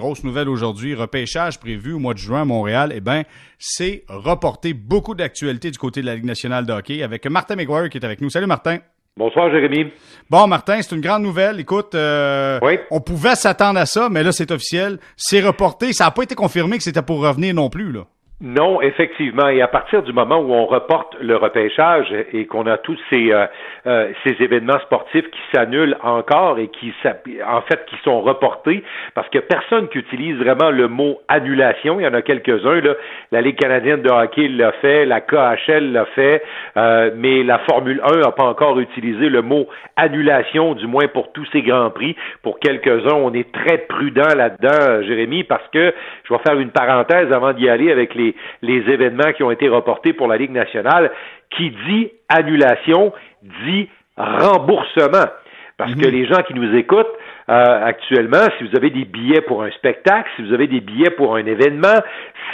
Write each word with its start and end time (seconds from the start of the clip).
grosse 0.00 0.24
nouvelle 0.24 0.48
aujourd'hui, 0.48 0.94
repêchage 0.94 1.60
prévu 1.60 1.92
au 1.92 1.98
mois 1.98 2.14
de 2.14 2.18
juin 2.18 2.42
à 2.42 2.44
Montréal, 2.44 2.92
eh 2.94 3.00
bien, 3.00 3.22
c'est 3.58 4.04
reporté. 4.08 4.72
Beaucoup 4.74 5.14
d'actualités 5.14 5.70
du 5.70 5.78
côté 5.78 6.00
de 6.00 6.06
la 6.06 6.14
Ligue 6.16 6.24
nationale 6.24 6.66
de 6.66 6.72
hockey 6.72 7.02
avec 7.02 7.26
Martin 7.26 7.56
McGuire 7.56 7.88
qui 7.88 7.98
est 7.98 8.04
avec 8.04 8.20
nous. 8.20 8.30
Salut 8.30 8.46
Martin. 8.46 8.78
Bonsoir 9.16 9.50
Jérémy. 9.50 9.92
Bon 10.30 10.46
Martin, 10.46 10.80
c'est 10.82 10.94
une 10.94 11.00
grande 11.00 11.22
nouvelle. 11.22 11.60
Écoute, 11.60 11.94
euh, 11.94 12.58
on 12.90 13.00
pouvait 13.00 13.34
s'attendre 13.34 13.78
à 13.78 13.86
ça, 13.86 14.08
mais 14.10 14.22
là 14.22 14.32
c'est 14.32 14.50
officiel. 14.50 14.98
C'est 15.16 15.42
reporté. 15.42 15.92
Ça 15.92 16.04
n'a 16.04 16.10
pas 16.10 16.22
été 16.22 16.34
confirmé 16.34 16.78
que 16.78 16.82
c'était 16.84 17.02
pour 17.02 17.20
revenir 17.20 17.54
non 17.54 17.68
plus. 17.68 17.92
là. 17.92 18.06
Non, 18.42 18.80
effectivement. 18.80 19.48
Et 19.48 19.60
à 19.60 19.68
partir 19.68 20.02
du 20.02 20.14
moment 20.14 20.38
où 20.38 20.54
on 20.54 20.64
reporte 20.64 21.14
le 21.20 21.36
repêchage 21.36 22.06
et 22.32 22.46
qu'on 22.46 22.66
a 22.66 22.78
tous 22.78 22.98
ces, 23.10 23.30
euh, 23.32 23.44
euh, 23.86 24.10
ces 24.24 24.42
événements 24.42 24.78
sportifs 24.80 25.30
qui 25.30 25.40
s'annulent 25.52 25.98
encore 26.02 26.58
et 26.58 26.68
qui, 26.68 26.90
en 27.46 27.60
fait, 27.60 27.84
qui 27.84 27.96
sont 28.02 28.22
reportés, 28.22 28.82
parce 29.14 29.28
que 29.28 29.40
personne 29.40 29.88
qui 29.88 29.98
utilise 29.98 30.38
vraiment 30.38 30.70
le 30.70 30.88
mot 30.88 31.20
annulation. 31.28 32.00
Il 32.00 32.04
y 32.04 32.06
en 32.06 32.14
a 32.14 32.22
quelques-uns. 32.22 32.80
La 33.30 33.42
Ligue 33.42 33.58
canadienne 33.58 34.00
de 34.00 34.08
hockey 34.08 34.48
l'a 34.48 34.72
fait, 34.72 35.04
la 35.04 35.20
KHL 35.20 35.92
l'a 35.92 36.06
fait, 36.06 36.42
euh, 36.78 37.10
mais 37.14 37.42
la 37.42 37.58
Formule 37.70 38.00
1 38.02 38.20
n'a 38.20 38.32
pas 38.32 38.44
encore 38.44 38.80
utilisé 38.80 39.28
le 39.28 39.42
mot 39.42 39.66
annulation, 39.96 40.72
du 40.74 40.86
moins 40.86 41.08
pour 41.08 41.32
tous 41.32 41.46
ces 41.52 41.60
grands 41.60 41.90
prix. 41.90 42.16
Pour 42.42 42.58
quelques-uns, 42.58 43.16
on 43.16 43.34
est 43.34 43.52
très 43.52 43.78
prudent 43.78 44.34
là-dedans, 44.34 45.02
Jérémy, 45.02 45.44
parce 45.44 45.68
que 45.74 45.92
je 46.24 46.32
vais 46.32 46.40
faire 46.46 46.58
une 46.58 46.70
parenthèse 46.70 47.30
avant 47.34 47.52
d'y 47.52 47.68
aller 47.68 47.92
avec 47.92 48.14
les 48.14 48.29
les, 48.62 48.80
événements 48.90 49.32
qui 49.32 49.42
ont 49.42 49.50
été 49.50 49.68
reportés 49.68 50.12
pour 50.12 50.28
la 50.28 50.36
Ligue 50.36 50.52
nationale, 50.52 51.10
qui 51.50 51.70
dit 51.86 52.10
annulation, 52.28 53.12
dit 53.64 53.88
remboursement. 54.16 55.26
Parce 55.76 55.94
que 55.94 56.06
mhm. 56.06 56.12
les 56.12 56.26
gens 56.26 56.42
qui 56.42 56.52
nous 56.52 56.76
écoutent 56.76 57.08
euh, 57.48 57.84
actuellement, 57.84 58.46
si 58.58 58.64
vous 58.64 58.76
avez 58.76 58.90
des 58.90 59.06
billets 59.06 59.40
pour 59.40 59.62
un 59.62 59.70
spectacle, 59.70 60.28
si 60.36 60.42
vous 60.42 60.52
avez 60.52 60.66
des 60.66 60.80
billets 60.80 61.10
pour 61.10 61.36
un 61.36 61.46
événement, 61.46 61.98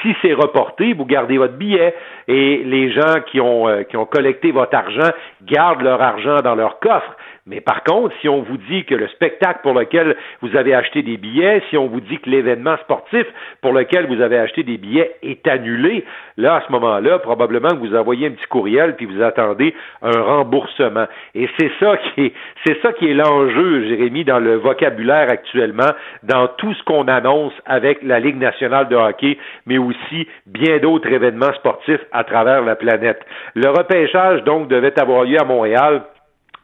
si 0.01 0.15
c'est 0.23 0.33
reporté, 0.33 0.93
vous 0.93 1.05
gardez 1.05 1.37
votre 1.37 1.55
billet. 1.55 1.95
Et 2.29 2.63
les 2.65 2.93
gens 2.93 3.21
qui 3.31 3.41
ont, 3.41 3.69
euh, 3.69 3.83
qui 3.83 3.97
ont 3.97 4.07
collecté 4.07 4.53
votre 4.53 4.77
argent 4.77 5.11
gardent 5.43 5.83
leur 5.83 6.01
argent 6.01 6.41
dans 6.41 6.55
leur 6.55 6.79
coffre. 6.79 7.17
Mais 7.47 7.61
par 7.61 7.85
contre, 7.85 8.13
si 8.21 8.29
on 8.29 8.43
vous 8.43 8.57
dit 8.57 8.85
que 8.85 8.95
le 8.97 9.07
spectacle 9.09 9.61
pour 9.63 9.73
lequel 9.73 10.17
vous 10.43 10.57
avez 10.57 10.75
acheté 10.75 11.03
des 11.03 11.17
billets, 11.17 11.63
si 11.71 11.77
on 11.77 11.87
vous 11.87 12.01
dit 12.01 12.19
que 12.19 12.29
l'événement 12.29 12.77
sportif 12.79 13.25
pour 13.63 13.73
lequel 13.73 14.07
vous 14.09 14.21
avez 14.21 14.37
acheté 14.37 14.65
des 14.65 14.79
billets 14.79 15.15
est 15.23 15.47
annulé, 15.47 16.05
là, 16.37 16.57
à 16.57 16.63
ce 16.67 16.73
moment-là, 16.73 17.21
probablement 17.21 17.69
que 17.69 17.77
vous 17.77 17.95
envoyez 17.95 18.27
un 18.27 18.33
petit 18.33 18.47
courriel 18.49 18.97
puis 18.97 19.07
vous 19.07 19.23
attendez 19.23 19.75
un 20.03 20.21
remboursement. 20.21 21.07
Et 21.37 21.49
c'est 21.57 21.71
ça 21.79 21.97
qui 21.99 22.27
est, 22.27 22.33
c'est 22.67 22.83
ça 22.83 22.93
qui 22.93 23.09
est 23.09 23.15
l'enjeu, 23.15 23.85
Jérémy, 23.85 24.25
dans 24.25 24.41
le 24.41 24.57
vocabulaire 24.57 25.31
actuellement, 25.31 25.93
dans 26.25 26.49
tout 26.49 26.75
ce 26.75 26.83
qu'on 26.83 27.07
annonce 27.07 27.53
avec 27.65 28.03
la 28.03 28.19
Ligue 28.19 28.39
nationale 28.39 28.89
de 28.89 28.97
hockey, 28.97 29.39
mais 29.67 29.79
aussi 29.79 30.27
bien 30.47 30.79
d'autres 30.79 31.09
événements 31.09 31.53
sportifs 31.55 32.05
à 32.11 32.25
travers 32.25 32.63
la 32.63 32.75
planète. 32.75 33.25
Le 33.55 33.69
repêchage, 33.69 34.43
donc, 34.43 34.67
devait 34.67 34.99
avoir 34.99 35.23
lieu 35.23 35.41
à 35.41 35.45
Montréal 35.45 36.03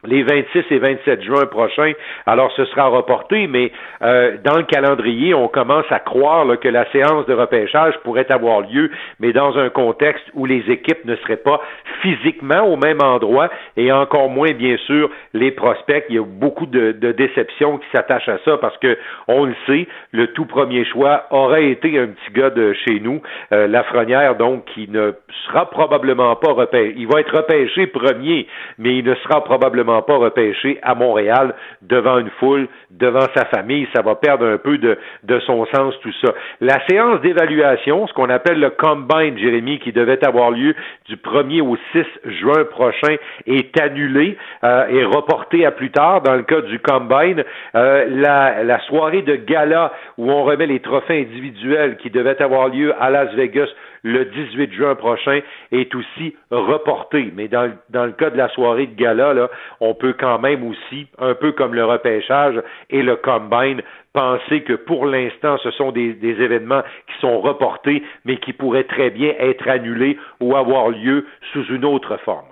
les 0.04 0.22
26 0.24 0.64
et 0.70 0.78
27 0.78 1.22
juin 1.22 1.46
prochains. 1.46 1.92
Alors, 2.26 2.50
ce 2.56 2.64
sera 2.66 2.88
reporté, 2.88 3.46
mais 3.46 3.70
euh, 4.02 4.36
dans 4.42 4.56
le 4.56 4.64
calendrier, 4.64 5.32
on 5.32 5.46
commence 5.46 5.84
à 5.90 6.00
croire 6.00 6.46
que 6.58 6.68
la 6.68 6.90
séance 6.90 7.24
de 7.26 7.34
repêchage 7.34 7.94
pourrait 8.02 8.30
avoir 8.30 8.62
lieu, 8.62 8.90
mais 9.20 9.32
dans 9.32 9.56
un 9.58 9.68
contexte 9.68 10.24
où 10.34 10.44
les 10.44 10.64
équipes 10.70 11.04
ne 11.04 11.14
seraient 11.16 11.36
pas 11.36 11.60
physiquement 12.00 12.66
au 12.66 12.76
même 12.76 13.00
endroit 13.00 13.48
et 13.76 13.92
encore 13.92 14.28
moins, 14.28 14.52
bien 14.52 14.76
sûr, 14.86 15.08
les 15.34 15.52
prospects. 15.52 16.04
Il 16.08 16.16
y 16.16 16.18
a 16.18 16.24
beaucoup 16.24 16.66
de, 16.66 16.92
déceptions 17.12 17.78
qui 17.78 17.86
s'attachent 17.92 18.28
à 18.28 18.38
ça 18.44 18.56
parce 18.58 18.76
que, 18.78 18.98
on 19.28 19.44
le 19.44 19.54
sait, 19.66 19.86
le 20.10 20.28
tout 20.28 20.46
premier 20.46 20.84
choix 20.84 21.26
aurait 21.30 21.70
été 21.70 21.98
un 21.98 22.08
petit 22.08 22.32
gars 22.32 22.50
de 22.50 22.72
chez 22.72 22.98
nous, 23.00 23.22
euh, 23.52 23.68
Lafrenière, 23.68 24.34
donc, 24.34 24.64
qui 24.74 24.88
ne 24.88 25.12
sera 25.46 25.70
probablement 25.70 26.34
pas 26.36 26.52
repêché. 26.52 26.94
Il 26.96 27.06
va 27.06 27.20
être 27.20 27.36
repêché 27.36 27.86
premier, 27.86 28.48
mais 28.78 28.96
il 28.96 29.04
ne 29.04 29.14
sera 29.16 29.44
probablement 29.44 29.91
pas 30.00 30.16
repêché 30.16 30.78
à 30.82 30.94
Montréal 30.94 31.54
devant 31.82 32.18
une 32.18 32.30
foule, 32.40 32.68
devant 32.90 33.26
sa 33.34 33.44
famille. 33.46 33.86
Ça 33.94 34.00
va 34.00 34.14
perdre 34.14 34.46
un 34.46 34.56
peu 34.56 34.78
de, 34.78 34.96
de 35.24 35.40
son 35.40 35.66
sens, 35.66 35.94
tout 36.00 36.12
ça. 36.24 36.32
La 36.60 36.78
séance 36.88 37.20
d'évaluation, 37.20 38.06
ce 38.06 38.14
qu'on 38.14 38.30
appelle 38.30 38.60
le 38.60 38.70
Combine, 38.70 39.36
Jérémy, 39.36 39.78
qui 39.80 39.92
devait 39.92 40.24
avoir 40.24 40.50
lieu 40.50 40.74
du 41.06 41.16
1er 41.16 41.60
au 41.60 41.76
6 41.92 42.04
juin 42.40 42.64
prochain, 42.70 43.16
est 43.46 43.78
annulée 43.78 44.38
euh, 44.64 44.86
et 44.88 45.04
reportée 45.04 45.66
à 45.66 45.72
plus 45.72 45.90
tard 45.90 46.22
dans 46.22 46.34
le 46.34 46.42
cas 46.44 46.62
du 46.62 46.78
Combine. 46.78 47.44
Euh, 47.74 48.06
la, 48.08 48.64
la 48.64 48.80
soirée 48.80 49.22
de 49.22 49.36
gala 49.36 49.92
où 50.16 50.30
on 50.30 50.44
remet 50.44 50.66
les 50.66 50.80
trophées 50.80 51.20
individuels 51.20 51.96
qui 51.96 52.10
devait 52.10 52.40
avoir 52.40 52.68
lieu 52.68 52.94
à 52.98 53.10
Las 53.10 53.34
Vegas 53.34 53.68
le 54.02 54.24
18 54.24 54.72
juin 54.72 54.94
prochain 54.94 55.40
est 55.70 55.94
aussi 55.94 56.36
reporté. 56.50 57.32
Mais 57.34 57.48
dans, 57.48 57.70
le 57.92 58.12
cas 58.12 58.30
de 58.30 58.36
la 58.36 58.48
soirée 58.50 58.86
de 58.86 58.94
gala, 58.94 59.34
là, 59.34 59.50
on 59.80 59.94
peut 59.94 60.14
quand 60.18 60.38
même 60.38 60.66
aussi, 60.66 61.06
un 61.18 61.34
peu 61.34 61.52
comme 61.52 61.74
le 61.74 61.84
repêchage 61.84 62.60
et 62.90 63.02
le 63.02 63.16
combine, 63.16 63.82
penser 64.12 64.62
que 64.62 64.74
pour 64.74 65.06
l'instant, 65.06 65.56
ce 65.58 65.70
sont 65.70 65.92
des, 65.92 66.16
événements 66.22 66.82
qui 67.06 67.18
sont 67.20 67.40
reportés, 67.40 68.02
mais 68.24 68.36
qui 68.36 68.52
pourraient 68.52 68.84
très 68.84 69.10
bien 69.10 69.34
être 69.38 69.68
annulés 69.68 70.18
ou 70.40 70.56
avoir 70.56 70.90
lieu 70.90 71.26
sous 71.52 71.64
une 71.66 71.84
autre 71.84 72.16
forme. 72.18 72.46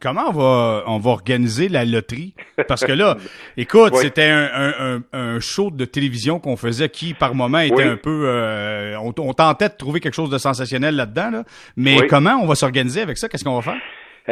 Comment 0.00 0.28
on 0.28 0.32
va, 0.32 0.84
on 0.86 0.98
va 0.98 1.10
organiser 1.10 1.68
la 1.68 1.84
loterie? 1.84 2.34
Parce 2.68 2.84
que 2.84 2.92
là, 2.92 3.16
écoute, 3.56 3.96
c'était 3.96 4.28
un, 4.28 4.48
un, 4.52 5.02
un, 5.12 5.40
show 5.40 5.70
de 5.70 5.84
télévision 5.84 6.38
qu'on 6.38 6.56
faisait 6.56 6.88
qui, 6.88 7.14
par 7.14 7.34
moment, 7.34 7.58
était 7.58 7.82
un 7.82 7.96
peu... 7.96 8.24
Euh, 8.26 8.96
on, 8.98 9.32
tentait 9.32 9.68
de 9.68 9.74
trouver 9.76 9.98
quelque 9.98 10.14
chose 10.14 10.30
de 10.30 10.38
sensationnel 10.38 10.94
là-dedans, 10.94 11.30
là. 11.30 11.44
mais 11.76 12.06
comment 12.06 12.36
on 12.40 12.46
va 12.46 12.54
s'organiser 12.54 13.00
avec 13.00 13.18
ça? 13.18 13.28
Qu'est-ce 13.28 13.42
qu'on 13.42 13.56
va 13.56 13.62
faire? 13.62 13.80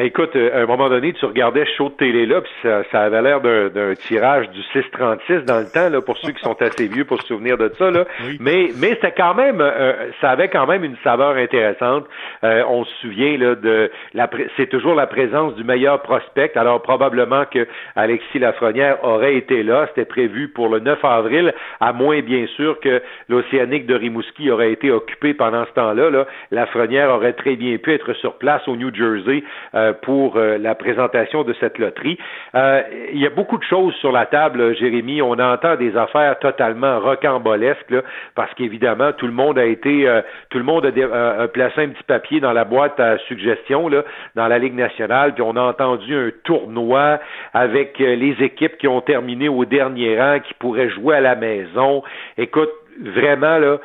Écoute, 0.04 0.36
euh, 0.36 0.54
à 0.54 0.62
un 0.62 0.66
moment 0.66 0.88
donné, 0.88 1.12
tu 1.14 1.24
regardais 1.24 1.64
ce 1.64 1.70
show 1.76 1.88
de 1.88 1.94
télé 1.94 2.26
là, 2.26 2.42
puis 2.42 2.52
ça, 2.62 2.82
ça, 2.92 3.00
avait 3.02 3.22
l'air 3.22 3.40
d'un 3.40 3.94
tirage 3.94 4.48
du 4.50 4.62
636 4.72 5.44
dans 5.46 5.60
le 5.60 5.72
temps 5.72 5.88
là, 5.88 6.00
pour 6.02 6.18
ceux 6.18 6.32
qui 6.32 6.42
sont 6.42 6.60
assez 6.60 6.86
vieux 6.86 7.04
pour 7.04 7.20
se 7.22 7.28
souvenir 7.28 7.56
de 7.56 7.70
ça 7.78 7.90
là. 7.90 8.04
Mais 8.40 8.68
mais 8.78 8.90
c'était 8.90 9.12
quand 9.12 9.34
même, 9.34 9.60
euh, 9.60 10.10
ça 10.20 10.30
avait 10.30 10.48
quand 10.48 10.66
même 10.66 10.84
une 10.84 10.96
saveur 11.02 11.36
intéressante. 11.36 12.04
Euh, 12.44 12.62
on 12.68 12.84
se 12.84 12.94
souvient 13.00 13.38
là 13.38 13.54
de 13.54 13.90
la, 14.12 14.28
c'est 14.56 14.68
toujours 14.68 14.94
la 14.94 15.06
présence 15.06 15.54
du 15.54 15.64
meilleur 15.64 16.02
prospect. 16.02 16.52
Alors 16.56 16.82
probablement 16.82 17.44
que 17.46 17.66
Alexis 17.94 18.38
Lafrenière 18.38 19.02
aurait 19.02 19.36
été 19.36 19.62
là. 19.62 19.86
C'était 19.88 20.04
prévu 20.04 20.48
pour 20.48 20.68
le 20.68 20.80
9 20.80 21.04
avril, 21.04 21.54
à 21.80 21.92
moins 21.92 22.20
bien 22.20 22.46
sûr 22.56 22.80
que 22.80 23.02
l'Océanique 23.28 23.86
de 23.86 23.94
Rimouski 23.94 24.50
aurait 24.50 24.72
été 24.72 24.90
occupé 24.90 25.32
pendant 25.32 25.64
ce 25.64 25.72
temps-là. 25.72 26.10
Là. 26.10 26.26
Lafrenière 26.50 27.10
aurait 27.10 27.32
très 27.32 27.56
bien 27.56 27.78
pu 27.78 27.92
être 27.92 28.12
sur 28.14 28.34
place 28.34 28.66
au 28.68 28.76
New 28.76 28.94
Jersey. 28.94 29.42
Euh, 29.74 29.85
pour 29.92 30.36
euh, 30.36 30.58
la 30.58 30.74
présentation 30.74 31.42
de 31.44 31.54
cette 31.60 31.78
loterie. 31.78 32.18
Euh, 32.54 32.82
il 33.12 33.20
y 33.20 33.26
a 33.26 33.30
beaucoup 33.30 33.58
de 33.58 33.64
choses 33.64 33.94
sur 33.96 34.12
la 34.12 34.26
table, 34.26 34.74
Jérémy. 34.76 35.22
On 35.22 35.32
entend 35.32 35.76
des 35.76 35.96
affaires 35.96 36.38
totalement 36.38 37.00
rocambolesques, 37.00 37.94
parce 38.34 38.52
qu'évidemment, 38.54 39.12
tout 39.12 39.26
le 39.26 39.32
monde 39.32 39.58
a 39.58 39.64
été, 39.64 40.08
tout 40.50 40.58
le 40.58 40.64
monde 40.64 40.86
a, 40.86 41.48
placé 41.48 41.82
un 41.82 41.88
petit 41.88 42.02
papier 42.04 42.40
dans 42.40 42.52
la 42.52 42.64
boîte 42.64 42.98
à 43.00 43.18
suggestions 43.28 43.88
là, 43.88 44.04
dans 44.34 44.48
la 44.48 44.58
Ligue 44.58 44.74
nationale, 44.74 45.34
puis 45.34 45.42
on 45.42 45.56
a 45.56 45.62
entendu 45.62 46.14
un 46.14 46.30
tournoi 46.44 47.18
avec 47.54 47.98
les 47.98 48.36
équipes 48.40 48.76
qui 48.78 48.88
ont 48.88 49.00
terminé 49.00 49.48
au 49.48 49.64
dernier 49.64 50.20
rang, 50.20 50.40
qui 50.40 50.54
pourraient 50.54 50.90
jouer 50.90 51.16
à 51.16 51.20
la 51.20 51.36
maison. 51.36 52.02
Écoute, 52.38 52.70
vraiment, 53.00 53.58
là, 53.58 53.78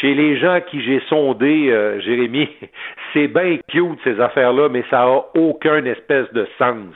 chez 0.00 0.14
les 0.14 0.36
gens 0.36 0.60
qui 0.66 0.82
j'ai 0.82 1.00
sondé, 1.08 1.70
euh, 1.70 1.98
Jérémy, 2.00 2.48
c'est 3.12 3.28
bien 3.28 3.56
cute 3.68 3.98
ces 4.04 4.20
affaires-là, 4.20 4.68
mais 4.68 4.84
ça 4.90 5.02
a 5.02 5.24
aucun 5.34 5.84
espèce 5.84 6.30
de 6.32 6.46
sens. 6.58 6.94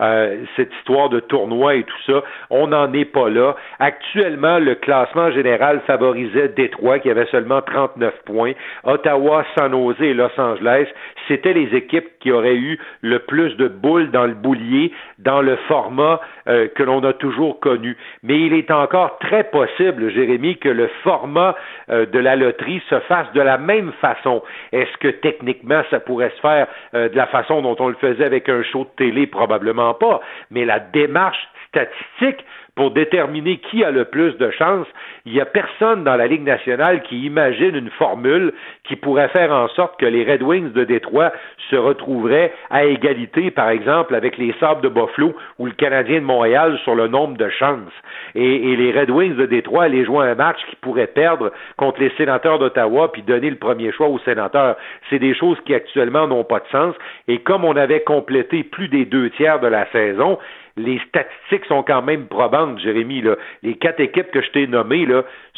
Euh, 0.00 0.42
cette 0.56 0.72
histoire 0.80 1.08
de 1.08 1.20
tournoi 1.20 1.76
et 1.76 1.84
tout 1.84 2.02
ça, 2.06 2.22
on 2.50 2.68
n'en 2.68 2.92
est 2.92 3.04
pas 3.04 3.28
là. 3.28 3.54
Actuellement, 3.78 4.58
le 4.58 4.74
classement 4.74 5.30
général 5.30 5.80
favorisait 5.86 6.48
Détroit, 6.48 6.98
qui 6.98 7.10
avait 7.10 7.26
seulement 7.26 7.62
39 7.62 8.14
points. 8.26 8.52
Ottawa, 8.82 9.44
San 9.56 9.72
Jose 9.72 10.00
et 10.00 10.14
Los 10.14 10.38
Angeles, 10.38 10.86
c'était 11.28 11.52
les 11.52 11.74
équipes 11.74 12.08
qui 12.20 12.32
auraient 12.32 12.56
eu 12.56 12.78
le 13.00 13.20
plus 13.20 13.56
de 13.56 13.68
boules 13.68 14.10
dans 14.10 14.26
le 14.26 14.34
boulier, 14.34 14.92
dans 15.18 15.40
le 15.40 15.56
format 15.68 16.20
euh, 16.48 16.68
que 16.74 16.82
l'on 16.82 17.02
a 17.04 17.12
toujours 17.12 17.60
connu. 17.60 17.96
Mais 18.22 18.40
il 18.40 18.52
est 18.54 18.70
encore 18.70 19.18
très 19.18 19.44
possible, 19.44 20.10
Jérémy, 20.10 20.56
que 20.58 20.68
le 20.68 20.88
format 21.04 21.54
de 21.88 22.18
la 22.24 22.36
loterie 22.36 22.82
se 22.88 22.98
fasse 23.00 23.30
de 23.34 23.40
la 23.40 23.58
même 23.58 23.92
façon. 24.00 24.42
Est-ce 24.72 24.96
que 24.98 25.08
techniquement 25.08 25.82
ça 25.90 26.00
pourrait 26.00 26.30
se 26.30 26.40
faire 26.40 26.66
euh, 26.94 27.08
de 27.08 27.16
la 27.16 27.26
façon 27.26 27.62
dont 27.62 27.76
on 27.78 27.88
le 27.88 27.94
faisait 27.94 28.24
avec 28.24 28.48
un 28.48 28.62
show 28.62 28.84
de 28.84 29.04
télé? 29.04 29.26
Probablement 29.26 29.94
pas. 29.94 30.20
Mais 30.50 30.64
la 30.64 30.80
démarche 30.80 31.48
statistique 31.68 32.44
pour 32.74 32.90
déterminer 32.90 33.58
qui 33.58 33.84
a 33.84 33.90
le 33.90 34.04
plus 34.04 34.36
de 34.36 34.50
chances, 34.50 34.86
il 35.26 35.32
n'y 35.32 35.40
a 35.40 35.46
personne 35.46 36.02
dans 36.02 36.16
la 36.16 36.26
Ligue 36.26 36.42
nationale 36.42 37.02
qui 37.02 37.24
imagine 37.24 37.76
une 37.76 37.90
formule 37.90 38.52
qui 38.84 38.96
pourrait 38.96 39.28
faire 39.28 39.52
en 39.52 39.68
sorte 39.68 39.98
que 39.98 40.06
les 40.06 40.24
Red 40.24 40.42
Wings 40.42 40.72
de 40.72 40.84
Détroit 40.84 41.32
se 41.70 41.76
retrouveraient 41.76 42.52
à 42.70 42.84
égalité, 42.84 43.50
par 43.50 43.68
exemple, 43.68 44.14
avec 44.14 44.36
les 44.38 44.54
Sabres 44.58 44.80
de 44.80 44.88
Buffalo 44.88 45.34
ou 45.58 45.66
le 45.66 45.72
Canadien 45.72 46.20
de 46.20 46.24
Montréal 46.24 46.78
sur 46.82 46.94
le 46.94 47.06
nombre 47.06 47.36
de 47.36 47.48
chances. 47.48 47.92
Et, 48.34 48.74
les 48.74 48.92
Red 48.92 49.10
Wings 49.10 49.36
de 49.36 49.46
Détroit 49.46 49.84
allaient 49.84 50.04
jouer 50.04 50.26
un 50.26 50.34
match 50.34 50.58
qui 50.68 50.76
pourrait 50.76 51.06
perdre 51.06 51.52
contre 51.76 52.00
les 52.00 52.10
sénateurs 52.16 52.58
d'Ottawa 52.58 53.12
puis 53.12 53.22
donner 53.22 53.50
le 53.50 53.56
premier 53.56 53.92
choix 53.92 54.08
aux 54.08 54.18
sénateurs. 54.20 54.76
C'est 55.10 55.20
des 55.20 55.34
choses 55.34 55.58
qui 55.64 55.74
actuellement 55.74 56.26
n'ont 56.26 56.44
pas 56.44 56.58
de 56.58 56.66
sens. 56.72 56.94
Et 57.28 57.38
comme 57.38 57.64
on 57.64 57.76
avait 57.76 58.00
complété 58.00 58.64
plus 58.64 58.88
des 58.88 59.04
deux 59.04 59.30
tiers 59.30 59.60
de 59.60 59.68
la 59.68 59.86
saison, 59.92 60.38
les 60.76 61.00
statistiques 61.08 61.64
sont 61.66 61.82
quand 61.82 62.02
même 62.02 62.26
probantes, 62.26 62.78
Jérémy. 62.80 63.22
Les 63.62 63.76
quatre 63.76 64.00
équipes 64.00 64.30
que 64.30 64.42
je 64.42 64.50
t'ai 64.50 64.66
nommées, 64.66 65.06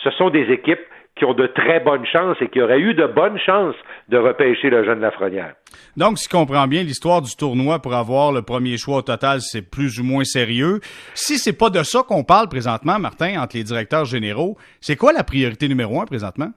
ce 0.03 0.11
sont 0.11 0.31
des 0.31 0.51
équipes 0.53 0.81
qui 1.17 1.25
ont 1.25 1.33
de 1.33 1.47
très 1.47 1.81
bonnes 1.81 2.05
chances 2.05 2.37
et 2.43 2.49
qui 2.49 2.61
auraient 2.61 2.79
eu 2.79 2.93
de 2.93 3.07
bonnes 3.07 3.39
chances 3.39 3.75
de 4.09 4.19
repêcher 4.19 4.69
le 4.69 4.85
jeune 4.85 5.01
Lafrenière. 5.01 5.55
Donc, 5.97 6.19
si 6.19 6.27
je 6.27 6.37
comprends 6.37 6.67
bien, 6.67 6.83
l'histoire 6.83 7.23
du 7.23 7.35
tournoi 7.35 7.79
pour 7.81 7.95
avoir 7.95 8.33
le 8.33 8.43
premier 8.43 8.77
choix 8.77 8.99
au 8.99 9.03
total, 9.03 9.41
c'est 9.41 9.63
plus 9.63 9.99
ou 9.99 10.05
moins 10.05 10.25
sérieux. 10.25 10.81
Si 11.15 11.39
c'est 11.39 11.57
pas 11.57 11.71
de 11.71 11.83
ça 11.83 12.03
qu'on 12.07 12.23
parle 12.23 12.49
présentement, 12.49 12.99
Martin, 12.99 13.41
entre 13.41 13.57
les 13.57 13.65
directeurs 13.65 14.05
généraux, 14.05 14.59
c'est 14.83 14.97
quoi 14.97 15.15
la 15.15 15.25
priorité 15.25 15.69
numéro 15.69 16.01
un 16.03 16.05
présentement? 16.05 16.51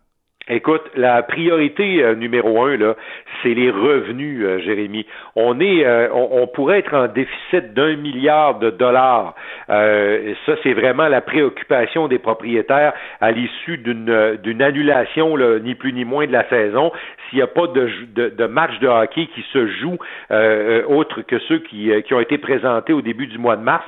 Écoute, 0.51 0.81
la 0.96 1.22
priorité 1.22 2.04
euh, 2.04 2.16
numéro 2.16 2.63
un, 2.63 2.75
là, 2.75 2.96
c'est 3.44 3.54
les 3.54 3.69
revenus, 3.69 4.44
euh, 4.44 4.57
Jérémy. 4.60 5.06
On 5.36 5.60
est, 5.60 5.86
euh, 5.86 6.07
on, 6.12 6.48
pourrait 6.48 6.80
être 6.80 6.96
en 6.96 7.07
déficit 7.07 7.75
d'un 7.75 7.96
milliard 7.96 8.57
de 8.57 8.72
dollars. 8.72 9.36
ça, 9.68 10.56
c'est 10.63 10.74
vraiment 10.74 11.07
la 11.07 11.22
préoccupation 11.22 12.07
des 12.07 12.18
propriétaires 12.18 12.94
à 13.22 13.31
l'issue 13.31 13.78
d'une 13.78 14.62
annulation, 14.62 15.38
ni 15.60 15.75
plus 15.75 15.94
ni 15.94 16.04
moins 16.04 16.25
de 16.25 16.31
la 16.31 16.50
saison. 16.50 16.92
S'il 17.30 17.38
n'y 17.38 17.44
a 17.44 17.48
pas 17.48 17.68
de, 17.68 18.48
match 18.48 18.80
de 18.80 18.88
hockey 18.88 19.28
qui 19.28 19.46
se 19.54 19.68
joue 19.68 19.98
autre 20.88 21.22
que 21.22 21.40
ceux 21.40 21.60
qui, 21.60 21.92
qui 22.04 22.14
ont 22.14 22.20
été 22.20 22.38
présentés 22.38 22.94
au 22.94 23.02
début 23.02 23.28
du 23.28 23.38
mois 23.38 23.56
de 23.56 23.64
mars, 23.64 23.86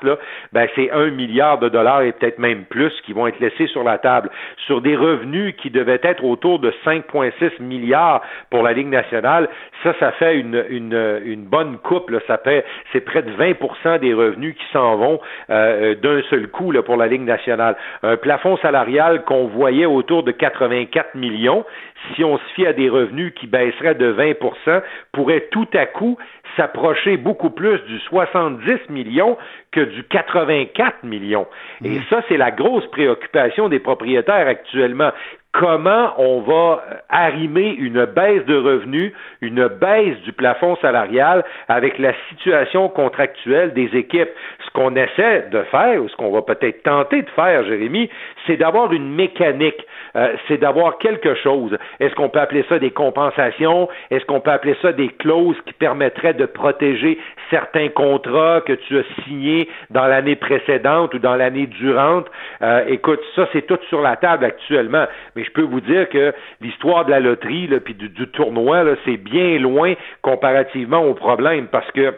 ben 0.54 0.68
c'est 0.76 0.92
un 0.92 1.10
milliard 1.10 1.60
de 1.60 1.70
dollars 1.70 2.02
et 2.04 2.12
peut-être 2.12 2.40
même 2.40 2.66
plus 2.66 2.94
qui 3.06 3.14
vont 3.14 3.28
être 3.28 3.40
laissés 3.40 3.68
sur 3.68 3.84
la 3.84 3.98
table 3.98 4.30
sur 4.66 4.82
des 4.82 4.96
revenus 4.96 5.56
qui 5.58 5.70
devaient 5.70 6.00
être 6.04 6.24
autour 6.24 6.60
de 6.60 6.72
5,6 6.86 7.62
milliards 7.62 8.22
pour 8.50 8.64
la 8.64 8.74
Ligue 8.74 8.88
nationale. 8.88 9.50
Ça, 9.84 9.94
ça 10.00 10.12
fait 10.14 10.36
une, 10.36 11.46
bonne 11.50 11.78
coupe. 11.78 12.12
Ça 12.28 12.38
fait, 12.38 12.66
c'est 12.92 13.02
près 13.02 13.22
de 13.22 13.32
20% 13.32 14.00
des 14.00 14.14
revenus 14.14 14.56
qui 14.56 14.66
s'en 14.72 14.96
vont 14.96 15.20
euh, 15.50 15.96
d'un 15.96 16.22
seul 16.30 16.48
coup 16.48 16.74
pour 16.86 16.98
la 16.98 17.08
Ligue 17.08 17.24
nationale. 17.24 17.76
Un 18.04 18.18
plafond 18.18 18.58
salarial 18.58 19.24
qu'on 19.24 19.48
voyait 19.48 19.86
autour 19.86 20.24
de 20.24 20.32
84 20.32 21.16
millions, 21.16 21.66
si 22.16 22.24
on 22.24 22.38
se 22.38 22.44
fie 22.56 22.66
à 22.66 22.74
des 22.74 22.90
revenus 22.90 23.31
qui 23.32 23.48
baisseraient 23.48 23.96
de 23.96 24.14
20% 24.14 24.82
pourrait 25.12 25.48
tout 25.52 25.68
à 25.74 25.86
coup 25.86 26.18
s'approcher 26.58 27.18
beaucoup 27.18 27.50
plus 27.50 27.80
du 27.86 28.00
70 28.00 28.90
millions 28.90 29.38
que 29.72 29.82
du 29.82 30.04
84 30.04 31.04
millions. 31.04 31.48
Et 31.84 31.90
mmh. 31.90 32.04
ça, 32.10 32.22
c'est 32.28 32.38
la 32.38 32.52
grosse 32.52 32.86
préoccupation 32.92 33.70
des 33.70 33.80
propriétaires 33.80 34.48
actuellement 34.48 35.12
comment 35.54 36.14
on 36.18 36.42
va 36.42 36.84
arrimer 37.10 37.76
une 37.78 38.06
baisse 38.06 38.46
de 38.46 38.56
revenus, 38.56 39.12
une 39.42 39.68
baisse 39.68 40.18
du 40.24 40.32
plafond 40.32 40.78
salarial 40.78 41.44
avec 41.68 41.98
la 42.00 42.14
situation 42.30 42.88
contractuelle 42.90 43.74
des 43.74 43.90
équipes. 43.94 44.30
Ce 44.66 44.72
qu'on 44.72 44.96
essaie 44.96 45.48
de 45.52 45.62
faire, 45.64 46.02
ou 46.02 46.08
ce 46.08 46.16
qu'on 46.16 46.32
va 46.32 46.42
peut-être 46.42 46.84
tenter 46.84 47.24
de 47.24 47.30
faire, 47.32 47.66
Jérémy, 47.66 48.10
c'est 48.48 48.58
d'avoir 48.58 48.94
une 48.94 49.14
mécanique, 49.14 49.86
euh, 50.16 50.34
c'est 50.48 50.58
d'avoir 50.58 50.98
quelque 51.00 51.36
chose. 51.36 51.78
Est-ce 52.00 52.16
qu'on 52.16 52.30
peut 52.30 52.40
appeler 52.40 52.66
ça 52.70 52.80
des 52.80 52.92
compensations? 52.92 53.90
Est-ce 54.10 54.26
qu'on 54.26 54.40
peut 54.40 54.52
appeler 54.52 54.76
ça 54.82 54.94
des 54.94 55.10
clauses 55.10 55.60
qui 55.66 55.74
permettraient 55.74 56.34
de 56.34 56.46
protéger 56.46 57.20
certains 57.50 57.90
contrats 57.90 58.62
que 58.62 58.74
tu 58.74 58.98
as 58.98 59.24
signés 59.26 59.68
dans 59.90 60.08
l'année 60.08 60.38
précédente 60.38 61.14
ou 61.14 61.20
dans 61.20 61.36
l'année 61.36 61.68
durante? 61.68 62.28
Euh, 62.62 62.86
écoute, 62.88 63.20
ça, 63.36 63.48
c'est 63.52 63.68
tout 63.68 63.80
sur 63.90 64.02
la 64.02 64.16
table 64.16 64.46
actuellement. 64.46 65.08
Je 65.44 65.52
peux 65.52 65.64
vous 65.64 65.82
dire 65.82 66.10
que 66.10 66.34
l'histoire 66.62 67.06
de 67.06 67.12
la 67.12 67.20
loterie, 67.20 67.68
puis 67.84 67.94
du, 67.94 68.28
tournoi, 68.28 68.84
c'est 69.06 69.18
bien 69.18 69.58
loin 69.60 69.94
comparativement 70.22 71.04
au 71.04 71.14
problème 71.14 71.68
parce 71.68 71.90
que 71.92 72.14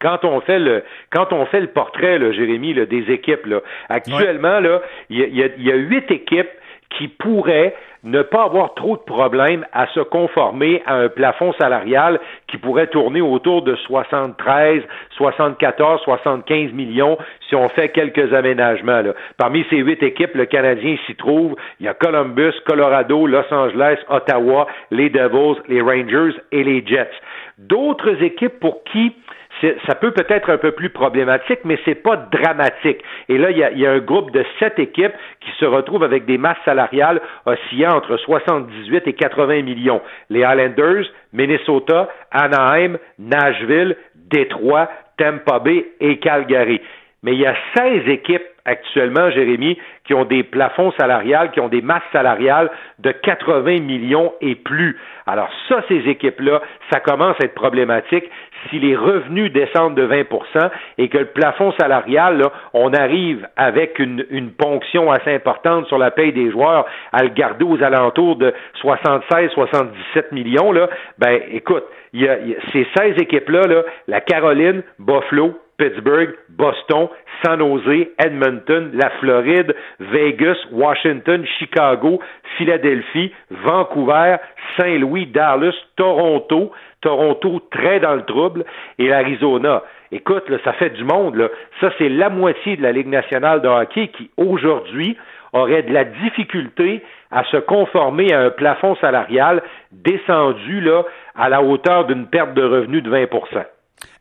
quand 0.00 0.24
on 0.24 0.40
fait 0.40 0.58
le 0.58 0.84
quand 1.10 1.32
on 1.32 1.46
fait 1.46 1.60
le 1.60 1.68
portrait, 1.68 2.18
là, 2.18 2.32
Jérémy, 2.32 2.74
des 2.74 3.10
équipes, 3.10 3.46
là, 3.46 3.60
actuellement, 3.88 4.60
là, 4.60 4.82
il 5.08 5.18
y 5.18 5.72
a 5.72 5.76
huit 5.76 6.10
équipes 6.10 6.50
qui 6.90 7.08
pourraient 7.08 7.74
ne 8.06 8.22
pas 8.22 8.44
avoir 8.44 8.74
trop 8.74 8.96
de 8.96 9.02
problèmes 9.02 9.66
à 9.72 9.88
se 9.88 10.00
conformer 10.00 10.82
à 10.86 10.94
un 10.94 11.08
plafond 11.08 11.52
salarial 11.54 12.20
qui 12.46 12.56
pourrait 12.56 12.86
tourner 12.86 13.20
autour 13.20 13.62
de 13.62 13.74
73, 13.74 14.82
74, 15.16 16.00
75 16.02 16.72
millions 16.72 17.18
si 17.48 17.56
on 17.56 17.68
fait 17.68 17.88
quelques 17.88 18.32
aménagements. 18.32 19.02
Là. 19.02 19.12
Parmi 19.36 19.66
ces 19.70 19.78
huit 19.78 20.02
équipes, 20.04 20.34
le 20.34 20.46
Canadien 20.46 20.96
s'y 21.06 21.16
trouve. 21.16 21.56
Il 21.80 21.86
y 21.86 21.88
a 21.88 21.94
Columbus, 21.94 22.54
Colorado, 22.64 23.26
Los 23.26 23.52
Angeles, 23.52 23.98
Ottawa, 24.08 24.68
les 24.92 25.10
Devils, 25.10 25.60
les 25.68 25.80
Rangers 25.80 26.36
et 26.52 26.62
les 26.62 26.86
Jets. 26.86 27.10
D'autres 27.58 28.22
équipes 28.22 28.60
pour 28.60 28.84
qui 28.84 29.16
ça 29.60 29.94
peut 29.94 30.10
peut-être 30.10 30.50
un 30.50 30.58
peu 30.58 30.72
plus 30.72 30.90
problématique, 30.90 31.60
mais 31.64 31.78
c'est 31.84 31.94
pas 31.94 32.16
dramatique. 32.16 33.02
Et 33.28 33.38
là, 33.38 33.50
il 33.50 33.58
y, 33.58 33.86
a, 33.86 33.90
un 33.90 33.98
groupe 33.98 34.30
de 34.30 34.44
sept 34.58 34.78
équipes 34.78 35.14
qui 35.40 35.50
se 35.58 35.64
retrouvent 35.64 36.04
avec 36.04 36.26
des 36.26 36.38
masses 36.38 36.58
salariales 36.64 37.20
oscillant 37.46 37.96
entre 37.96 38.16
78 38.16 39.06
et 39.06 39.12
80 39.14 39.62
millions. 39.62 40.02
Les 40.30 40.40
Islanders, 40.40 41.06
Minnesota, 41.32 42.08
Anaheim, 42.30 42.98
Nashville, 43.18 43.96
Détroit, 44.14 44.88
Tampa 45.16 45.58
Bay 45.60 45.86
et 46.00 46.18
Calgary. 46.18 46.80
Mais 47.26 47.32
il 47.32 47.40
y 47.40 47.46
a 47.46 47.56
16 47.76 48.08
équipes 48.08 48.44
actuellement, 48.64 49.30
Jérémy, 49.32 49.76
qui 50.04 50.14
ont 50.14 50.24
des 50.24 50.44
plafonds 50.44 50.92
salariales, 50.92 51.50
qui 51.50 51.58
ont 51.58 51.68
des 51.68 51.82
masses 51.82 52.04
salariales 52.12 52.70
de 53.00 53.10
80 53.10 53.80
millions 53.80 54.32
et 54.40 54.54
plus. 54.54 54.96
Alors 55.26 55.48
ça, 55.68 55.82
ces 55.88 56.08
équipes-là, 56.08 56.62
ça 56.92 57.00
commence 57.00 57.34
à 57.40 57.46
être 57.46 57.54
problématique 57.54 58.30
si 58.70 58.78
les 58.78 58.94
revenus 58.94 59.52
descendent 59.52 59.96
de 59.96 60.06
20% 60.06 60.70
et 60.98 61.08
que 61.08 61.18
le 61.18 61.26
plafond 61.26 61.72
salarial, 61.80 62.38
là, 62.38 62.52
on 62.74 62.92
arrive 62.92 63.48
avec 63.56 63.98
une, 63.98 64.24
une, 64.30 64.52
ponction 64.52 65.10
assez 65.10 65.34
importante 65.34 65.86
sur 65.88 65.98
la 65.98 66.12
paye 66.12 66.32
des 66.32 66.52
joueurs 66.52 66.86
à 67.12 67.24
le 67.24 67.30
garder 67.30 67.64
aux 67.64 67.82
alentours 67.82 68.36
de 68.36 68.54
76-77 68.84 70.32
millions, 70.32 70.70
là, 70.70 70.88
ben 71.18 71.40
écoute, 71.50 71.84
il 72.12 72.22
y 72.22 72.28
a, 72.28 72.36
ces 72.72 72.86
16 72.96 73.16
équipes-là, 73.18 73.62
là, 73.62 73.82
la 74.06 74.20
Caroline, 74.20 74.82
Buffalo, 75.00 75.56
Pittsburgh, 75.78 76.34
Boston, 76.48 77.08
San 77.42 77.60
Jose, 77.60 78.10
Edmonton, 78.18 78.90
la 78.94 79.10
Floride, 79.20 79.74
Vegas, 80.00 80.56
Washington, 80.72 81.44
Chicago, 81.58 82.20
Philadelphie, 82.56 83.32
Vancouver, 83.50 84.36
Saint-Louis, 84.76 85.26
Dallas, 85.26 85.74
Toronto, 85.96 86.72
Toronto 87.00 87.60
très 87.70 88.00
dans 88.00 88.14
le 88.14 88.24
trouble, 88.24 88.64
et 88.98 89.08
l'Arizona. 89.08 89.82
Écoute, 90.12 90.44
ça 90.64 90.72
fait 90.74 90.90
du 90.90 91.04
monde. 91.04 91.36
Là. 91.36 91.48
Ça, 91.80 91.90
c'est 91.98 92.08
la 92.08 92.30
moitié 92.30 92.76
de 92.76 92.82
la 92.82 92.92
Ligue 92.92 93.08
nationale 93.08 93.60
de 93.60 93.68
hockey 93.68 94.08
qui, 94.08 94.30
aujourd'hui, 94.36 95.16
aurait 95.52 95.82
de 95.82 95.92
la 95.92 96.04
difficulté 96.04 97.02
à 97.30 97.44
se 97.44 97.56
conformer 97.56 98.32
à 98.32 98.40
un 98.40 98.50
plafond 98.50 98.96
salarial 98.96 99.62
descendu 99.92 100.80
là, 100.80 101.04
à 101.34 101.48
la 101.48 101.62
hauteur 101.62 102.06
d'une 102.06 102.26
perte 102.26 102.54
de 102.54 102.62
revenus 102.62 103.02
de 103.02 103.10
20 103.10 103.26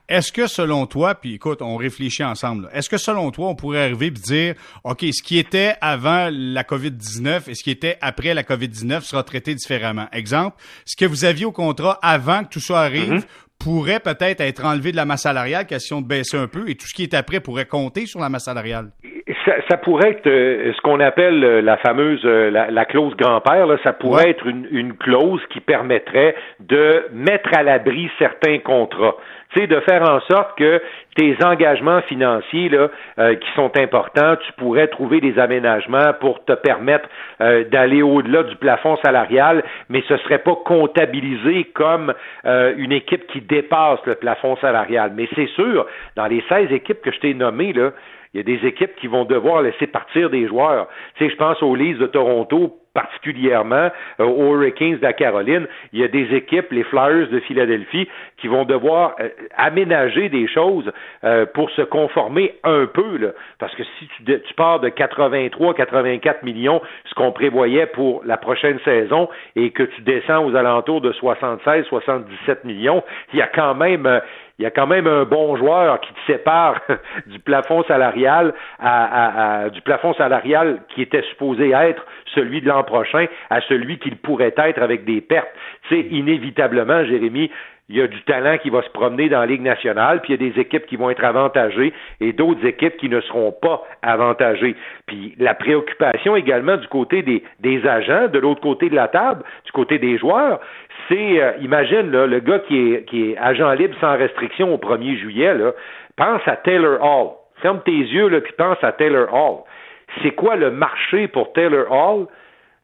est-ce 0.08 0.32
que 0.32 0.48
selon 0.48 0.86
toi, 0.86 1.16
puis 1.16 1.36
écoute, 1.36 1.62
on 1.62 1.78
réfléchit 1.78 2.24
ensemble, 2.24 2.70
est-ce 2.74 2.90
que 2.90 2.98
selon 2.98 3.32
toi, 3.32 3.50
on 3.50 3.56
pourrait 3.56 3.84
arriver 3.84 4.08
et 4.08 4.12
dire, 4.12 4.56
OK, 4.84 5.02
ce 5.02 5.24
qui 5.24 5.38
était 5.38 5.76
avant 5.82 6.30
la 6.32 6.64
COVID-19 6.64 7.50
et 7.50 7.56
ce 7.56 7.64
qui 7.64 7.72
était 7.72 7.98
après 8.02 8.34
la 8.34 8.44
COVID-19 8.44 9.02
sera 9.02 9.24
traité 9.24 9.56
différemment? 9.56 10.08
Exemple, 10.12 10.58
ce 10.86 10.96
que 10.96 11.06
vous 11.06 11.26
aviez 11.26 11.46
au 11.46 11.52
contrat 11.52 11.98
avant 12.02 12.44
que 12.44 12.50
tout 12.50 12.60
ça 12.60 12.82
arrive 12.82 13.14
mhm. 13.14 13.24
Pourrait 13.60 14.00
peut-être 14.00 14.42
être 14.42 14.66
enlevé 14.66 14.92
de 14.92 14.96
la 14.96 15.06
masse 15.06 15.24
salariale, 15.24 15.66
question 15.66 16.02
de 16.02 16.08
baisser 16.08 16.38
un 16.38 16.48
peu, 16.48 16.70
et 16.70 16.76
tout 16.76 16.88
ce 16.88 16.94
qui 16.94 17.04
est 17.04 17.14
après 17.14 17.40
pourrait 17.40 17.66
compter 17.66 18.06
sur 18.06 18.20
la 18.20 18.30
masse 18.30 18.46
salariale? 18.46 18.92
Ça, 19.68 19.78
pourrait 19.78 20.12
être 20.12 20.28
euh, 20.28 20.72
ce 20.76 20.82
qu'on 20.82 21.00
appelle 21.00 21.44
euh, 21.44 21.62
la 21.62 21.78
fameuse 21.78 22.22
euh, 22.26 22.50
la, 22.52 22.86
clause 22.86 23.16
grand-père. 23.16 23.68
Ça 23.84 23.94
pourrait 23.94 24.30
être 24.30 24.46
une, 24.46 24.68
une 24.70 24.94
clause 24.94 25.42
qui 25.52 25.60
permettrait 25.60 26.36
de 26.60 27.08
mettre 27.12 27.50
à 27.56 27.64
l'abri 27.64 28.10
certains 28.20 28.60
contrats 28.60 29.16
de 29.64 29.80
faire 29.82 30.04
en 30.04 30.20
sorte 30.22 30.58
que 30.58 30.82
tes 31.16 31.38
engagements 31.44 32.02
financiers 32.04 32.70
là, 32.70 32.90
euh, 33.20 33.36
qui 33.36 33.48
sont 33.56 33.72
importants, 33.78 34.36
tu 34.46 34.52
pourrais 34.54 34.88
trouver 34.88 35.22
des 35.22 35.40
aménagements 35.40 36.14
pour 36.20 36.44
te 36.44 36.52
permettre 36.54 37.08
euh, 37.42 37.64
d'aller 37.66 38.02
au-delà 38.02 38.44
du 38.44 38.56
plafond 38.58 38.98
salarial, 39.04 39.64
mais 39.90 40.04
ce 40.08 40.14
ne 40.14 40.20
serait 40.20 40.40
pas 40.40 40.56
comptabilisé 40.66 41.66
comme 41.74 42.14
euh, 42.46 42.74
une 42.78 42.92
équipe 42.92 43.28
qui 43.28 43.42
dépasse 43.42 44.00
le 44.06 44.16
plafond 44.16 44.58
salarial. 44.58 45.14
Mais 45.16 45.28
c'est 45.36 45.50
sûr, 45.50 45.86
dans 46.16 46.28
les 46.28 46.44
16 46.50 46.72
équipes 46.72 47.02
que 47.02 47.12
je 47.12 47.20
t'ai 47.20 47.34
nommées, 47.34 47.74
là, 47.74 47.92
Il 48.34 48.38
y 48.38 48.42
a 48.42 48.44
des 48.44 48.68
équipes 48.68 48.96
qui 48.98 49.08
vont 49.08 49.24
devoir 49.24 49.62
laisser 49.62 49.88
partir 49.88 50.30
des 50.30 50.46
joueurs. 50.48 50.90
Tu 51.16 51.24
sais, 51.24 51.32
je 51.32 51.38
pense 51.38 51.64
aux 51.64 51.74
Leafs 51.74 52.00
de 52.00 52.08
Toronto 52.08 52.85
particulièrement 52.96 53.92
euh, 54.20 54.24
aux 54.24 54.56
Hurricanes 54.56 54.98
de 54.98 55.04
la 55.04 55.14
Caroline. 55.14 55.68
Il 55.94 56.00
y 56.00 56.04
a 56.04 56.08
des 56.08 56.34
équipes, 56.34 56.72
les 56.72 56.84
Flyers 56.84 57.28
de 57.30 57.40
Philadelphie, 57.42 58.08
qui 58.38 58.48
vont 58.48 58.66
devoir 58.66 59.16
euh, 59.20 59.30
aménager 59.56 60.30
des 60.30 60.48
choses 60.48 60.92
euh, 61.24 61.46
pour 61.46 61.70
se 61.72 61.84
conformer 61.84 62.56
un 62.64 62.88
peu. 62.88 63.18
Là. 63.18 63.30
Parce 63.60 63.76
que 63.76 63.84
si 63.84 64.08
tu, 64.18 64.42
tu 64.42 64.54
pars 64.56 64.80
de 64.80 64.90
83, 64.90 65.76
84 65.76 66.44
millions, 66.44 66.82
ce 67.06 67.14
qu'on 67.14 67.32
prévoyait 67.32 67.86
pour 67.86 68.24
la 68.26 68.38
prochaine 68.38 68.80
saison, 68.80 69.30
et 69.56 69.70
que 69.72 69.84
tu 69.84 70.02
descends 70.02 70.46
aux 70.46 70.56
alentours 70.56 71.02
de 71.02 71.12
76, 71.12 71.86
77 71.86 72.64
millions, 72.64 73.04
il 73.34 73.40
y 73.40 73.42
a 73.42 73.48
quand 73.48 73.76
même 73.76 74.22
il 74.58 74.64
y 74.64 74.66
a 74.66 74.72
quand 74.72 74.88
même 74.88 75.06
un 75.06 75.24
bon 75.26 75.58
joueur 75.58 76.00
qui 76.00 76.14
te 76.14 76.32
sépare 76.32 76.80
du 77.28 77.40
plafond 77.40 77.84
salarial 77.84 78.54
à, 78.80 79.70
du 79.70 79.82
plafond 79.82 80.14
salarial 80.14 80.80
qui 80.90 81.02
était 81.02 81.24
supposé 81.24 81.72
être 81.72 82.06
celui 82.34 82.62
de 82.62 82.70
l'an 82.70 82.84
prochain 82.86 83.26
à 83.50 83.62
celui 83.62 84.00
qu'il 84.00 84.18
pourrait 84.18 84.54
être 84.58 84.82
avec 84.82 85.06
des 85.06 85.22
pertes. 85.22 85.50
C'est 85.90 86.00
inévitablement, 86.00 87.04
Jérémy, 87.06 87.52
il 87.88 87.98
y 87.98 88.02
a 88.02 88.08
du 88.08 88.20
talent 88.24 88.58
qui 88.58 88.72
va 88.72 88.82
se 88.82 88.90
promener 88.90 89.30
dans 89.30 89.42
la 89.42 89.46
Ligue 89.46 89.62
nationale, 89.62 90.22
puis 90.22 90.34
il 90.34 90.42
y 90.42 90.48
a 90.48 90.52
des 90.52 90.60
équipes 90.60 90.88
qui 90.88 90.96
vont 90.96 91.12
être 91.12 91.24
avantagées 91.24 91.94
et 92.20 92.34
d'autres 92.34 92.66
équipes 92.66 92.98
qui 92.98 93.10
ne 93.10 93.22
seront 93.22 93.52
pas 93.52 93.84
avantagées. 94.02 94.76
Puis 95.06 95.36
la 95.38 95.54
préoccupation 95.54 96.36
également 96.36 96.78
du 96.78 96.88
côté 96.88 97.22
des, 97.22 97.88
agents, 97.88 98.28
de 98.28 98.40
l'autre 98.40 98.62
côté 98.62 98.90
de 98.90 98.96
la 98.96 99.08
table, 99.08 99.44
du 99.66 99.72
côté 99.72 100.00
des 100.00 100.18
joueurs, 100.18 100.60
c'est, 101.08 101.42
euh, 101.42 101.52
imagine, 101.62 102.10
là, 102.10 102.26
le 102.26 102.40
gars 102.40 102.60
qui 102.60 102.94
est, 102.94 103.06
qui 103.06 103.32
est 103.32 103.38
agent 103.38 103.72
libre 103.74 103.96
sans 104.02 104.18
restriction 104.18 104.74
au 104.74 104.78
1er 104.78 105.18
juillet, 105.20 105.54
là, 105.54 105.74
pense 106.16 106.42
à 106.48 106.56
Taylor 106.56 107.00
Hall. 107.04 107.34
Ferme 107.62 107.82
tes 107.86 107.92
yeux, 107.92 108.30
là, 108.30 108.42
puis 108.42 108.54
pense 108.58 108.84
à 108.84 108.94
Taylor 108.94 109.32
Hall. 109.32 109.60
C'est 110.24 110.32
quoi 110.32 110.56
le 110.56 110.72
marché 110.72 111.28
pour 111.28 111.54
Taylor 111.54 111.92
Hall? 111.92 112.26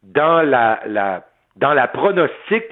Dans 0.03 0.41
la, 0.41 0.79
la, 0.85 1.23
dans 1.55 1.73
la 1.73 1.87
pronostic 1.87 2.63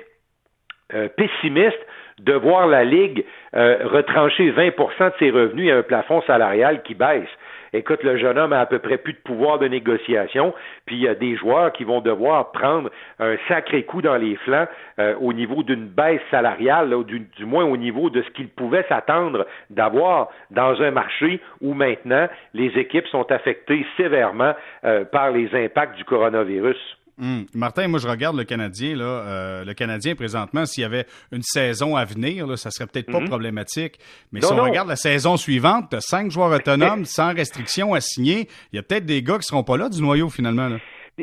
euh, 0.94 1.08
pessimiste 1.10 1.80
de 2.20 2.34
voir 2.34 2.68
la 2.68 2.84
Ligue 2.84 3.26
euh, 3.56 3.80
retrancher 3.84 4.52
20% 4.52 5.12
de 5.12 5.14
ses 5.20 5.32
revenus 5.32 5.72
à 5.72 5.78
un 5.78 5.84
plafond 5.84 6.22
salarial 6.24 6.84
qui 6.84 6.96
baisse? 6.96 7.30
écoute, 7.74 8.04
le 8.04 8.18
jeune 8.18 8.38
homme 8.38 8.54
a 8.54 8.62
à 8.62 8.66
peu 8.66 8.80
près 8.80 8.98
plus 8.98 9.14
de 9.14 9.20
pouvoir 9.20 9.60
de 9.60 9.68
négociation, 9.68 10.54
puis 10.86 10.96
il 10.96 11.02
y 11.02 11.08
a 11.08 11.16
des 11.16 11.36
joueurs 11.36 11.72
qui 11.72 11.84
vont 11.84 12.02
devoir 12.02 12.52
prendre 12.52 12.90
un 13.20 13.36
sacré 13.48 13.84
coup 13.84 14.02
dans 14.02 14.16
les 14.16 14.36
flancs 14.38 14.68
euh, 15.00 15.16
au 15.20 15.34
niveau 15.34 15.64
d'une 15.64 15.88
baisse 15.88 16.22
salariale, 16.32 16.94
du, 17.06 17.46
moins 17.46 17.66
au 17.66 17.78
niveau 17.78 18.10
de 18.10 18.22
ce 18.22 18.30
qu'ils 18.32 18.50
pouvaient 18.50 18.86
s'attendre 18.90 19.46
d'avoir 19.70 20.30
dans 20.52 20.82
un 20.82 20.92
marché 20.92 21.40
où 21.62 21.74
maintenant 21.74 22.28
les 22.54 22.78
équipes 22.78 23.08
sont 23.08 23.32
affectées 23.32 23.86
sévèrement 23.98 24.54
euh, 24.84 25.06
par 25.06 25.32
les 25.32 25.54
impacts 25.54 25.96
du 25.96 26.06
coronavirus. 26.06 26.98
Hum. 27.20 27.46
Martin, 27.54 27.88
moi 27.88 28.00
je 28.00 28.08
regarde 28.08 28.38
le 28.38 28.44
Canadien 28.44 28.96
là, 28.96 29.04
euh, 29.04 29.66
le 29.66 29.74
Canadien 29.74 30.16
présentement, 30.16 30.66
s'il 30.66 30.84
y 30.84 30.86
avait 30.86 31.06
une 31.32 31.42
saison 31.42 31.96
à 31.96 32.06
venir, 32.06 32.48
là, 32.48 32.56
ça 32.58 32.72
serait 32.72 32.88
peut-être 32.88 33.12
pas 33.12 33.20
mhm. 33.20 33.28
problématique. 33.28 34.00
Mais 34.32 34.42
si 34.42 34.52
on 34.54 34.64
regarde 34.64 34.88
la 34.88 34.96
saison 34.96 35.38
suivante, 35.38 35.94
as 35.94 36.02
cinq 36.02 36.32
joueurs 36.32 36.52
autonomes 36.52 37.06
sans 37.06 37.34
restriction 37.34 37.94
à 37.94 38.02
signer, 38.02 38.48
il 38.72 38.78
y 38.78 38.80
a 38.80 38.84
peut-être 38.84 39.06
des 39.06 39.22
gars 39.22 39.38
qui 39.38 39.44
seront 39.44 39.64
pas 39.64 39.78
là 39.78 39.90
du 39.90 40.02
noyau 40.02 40.30
finalement. 40.30 40.70
Là. 40.70 40.78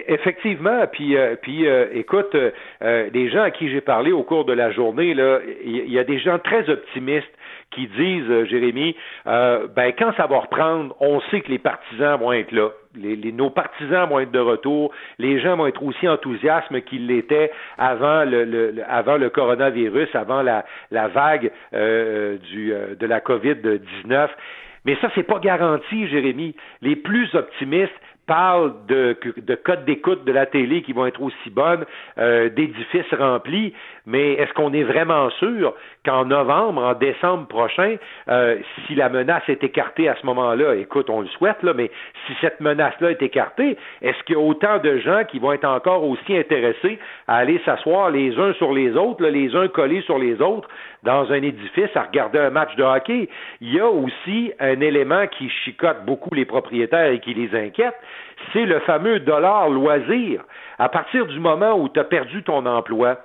Effectivement, 0.09 0.87
puis 0.93 1.17
euh, 1.17 1.37
puis 1.41 1.67
euh, 1.67 1.87
écoute, 1.95 2.35
euh, 2.35 3.11
des 3.11 3.31
gens 3.31 3.43
à 3.43 3.51
qui 3.51 3.71
j'ai 3.71 3.81
parlé 3.81 4.13
au 4.13 4.23
cours 4.23 4.45
de 4.45 4.53
la 4.53 4.71
journée 4.71 5.15
il 5.65 5.93
y, 5.93 5.99
a 5.99 6.05
des 6.05 6.19
gens 6.19 6.39
très 6.39 6.69
optimistes 6.69 7.27
qui 7.71 7.87
disent, 7.89 8.45
Jérémy, 8.45 8.95
ben 9.25 9.93
quand 9.99 10.13
ça 10.17 10.27
va 10.27 10.41
reprendre, 10.41 10.95
on 11.01 11.21
sait 11.31 11.41
que 11.41 11.51
les 11.51 11.59
partisans 11.59 12.19
vont 12.19 12.33
être 12.33 12.53
là. 12.53 12.71
Les, 12.97 13.33
nos 13.33 13.51
partisans 13.51 14.09
vont 14.09 14.21
être 14.21 14.31
de 14.31 14.39
retour. 14.39 14.93
Les 15.19 15.41
gens 15.41 15.57
vont 15.57 15.67
être 15.67 15.83
aussi 15.83 16.09
enthousiastes 16.09 16.73
qu'ils 16.85 17.07
l'étaient 17.07 17.51
avant 17.79 18.25
le, 18.25 19.29
coronavirus, 19.29 20.15
avant 20.15 20.43
la, 20.43 20.65
vague 21.09 21.51
du, 21.73 22.73
de 22.99 23.07
la 23.07 23.21
COVID-19. 23.21 24.29
Mais 24.85 24.97
ça, 25.01 25.11
c'est 25.15 25.25
pas 25.25 25.41
garanti, 25.41 26.07
Jérémy. 26.09 26.55
Les 26.81 26.97
plus 26.97 27.35
optimistes, 27.35 27.93
parle 28.27 28.75
de, 28.89 29.17
de 29.37 29.55
codes 29.55 29.85
d'écoute 29.85 30.25
de 30.25 30.33
la 30.33 30.47
télé 30.47 30.83
qui 30.83 30.93
vont 30.93 31.07
être 31.07 31.23
aussi 31.23 31.51
bonnes, 31.51 31.85
euh, 32.19 32.49
d'édifices 32.51 33.13
remplis, 33.17 33.73
mais 34.07 34.35
est-ce 34.35 34.53
qu'on 34.53 34.73
est 34.73 34.85
vraiment 34.85 35.29
sûr 35.31 35.75
qu'en 36.05 36.25
novembre, 36.25 36.83
en 36.83 36.95
décembre 36.95 37.47
prochain, 37.49 37.97
euh, 38.29 38.57
si 38.87 38.95
la 38.95 39.09
menace 39.09 39.43
est 39.49 39.65
écartée 39.65 40.09
à 40.09 40.15
ce 40.15 40.25
moment-là, 40.27 40.77
écoute, 40.77 41.11
on 41.11 41.21
le 41.21 41.27
souhaite, 41.29 41.63
là, 41.63 41.73
mais 41.75 41.91
si 42.27 42.33
cette 42.41 42.61
menace-là 42.61 43.11
est 43.11 43.23
écartée, 43.23 43.77
est-ce 44.03 44.23
qu'il 44.25 44.37
y 44.37 44.39
a 44.39 44.41
autant 44.41 44.79
de 44.79 44.99
gens 44.99 45.25
qui 45.25 45.41
vont 45.41 45.53
être 45.53 45.69
encore 45.69 46.05
aussi 46.05 46.37
intéressés 46.37 46.99
à 47.27 47.37
aller 47.37 47.61
s'asseoir 47.65 48.11
les 48.11 48.39
uns 48.39 48.53
sur 48.55 48.73
les 48.73 48.97
autres, 48.97 49.25
les 49.27 49.55
uns 49.57 49.69
collés 49.69 50.03
sur 50.03 50.19
les 50.19 50.41
autres, 50.41 50.69
dans 51.03 51.31
un 51.33 51.43
édifice 51.43 51.95
à 51.97 52.03
regarder 52.03 52.39
un 52.39 52.51
match 52.51 52.75
de 52.77 52.85
hockey? 52.85 53.29
Il 53.61 53.75
y 53.75 53.81
a 53.81 53.89
aussi 53.89 54.53
un 54.61 54.81
élément 54.81 55.27
qui 55.27 55.51
chicote 55.65 56.05
beaucoup 56.05 56.33
les 56.35 56.45
propriétaires 56.45 57.11
et 57.11 57.19
qui 57.19 57.35
les 57.35 57.55
inquiète, 57.59 57.97
c'est 58.53 58.67
le 58.67 58.79
fameux 58.81 59.19
dollar 59.21 59.69
loisir. 59.69 60.43
À 60.79 60.89
partir 60.89 61.27
du 61.27 61.41
moment 61.41 61.75
où 61.75 61.89
tu 61.89 61.99
as 61.99 62.05
perdu 62.05 62.43
ton 62.43 62.67
emploi, 62.67 63.17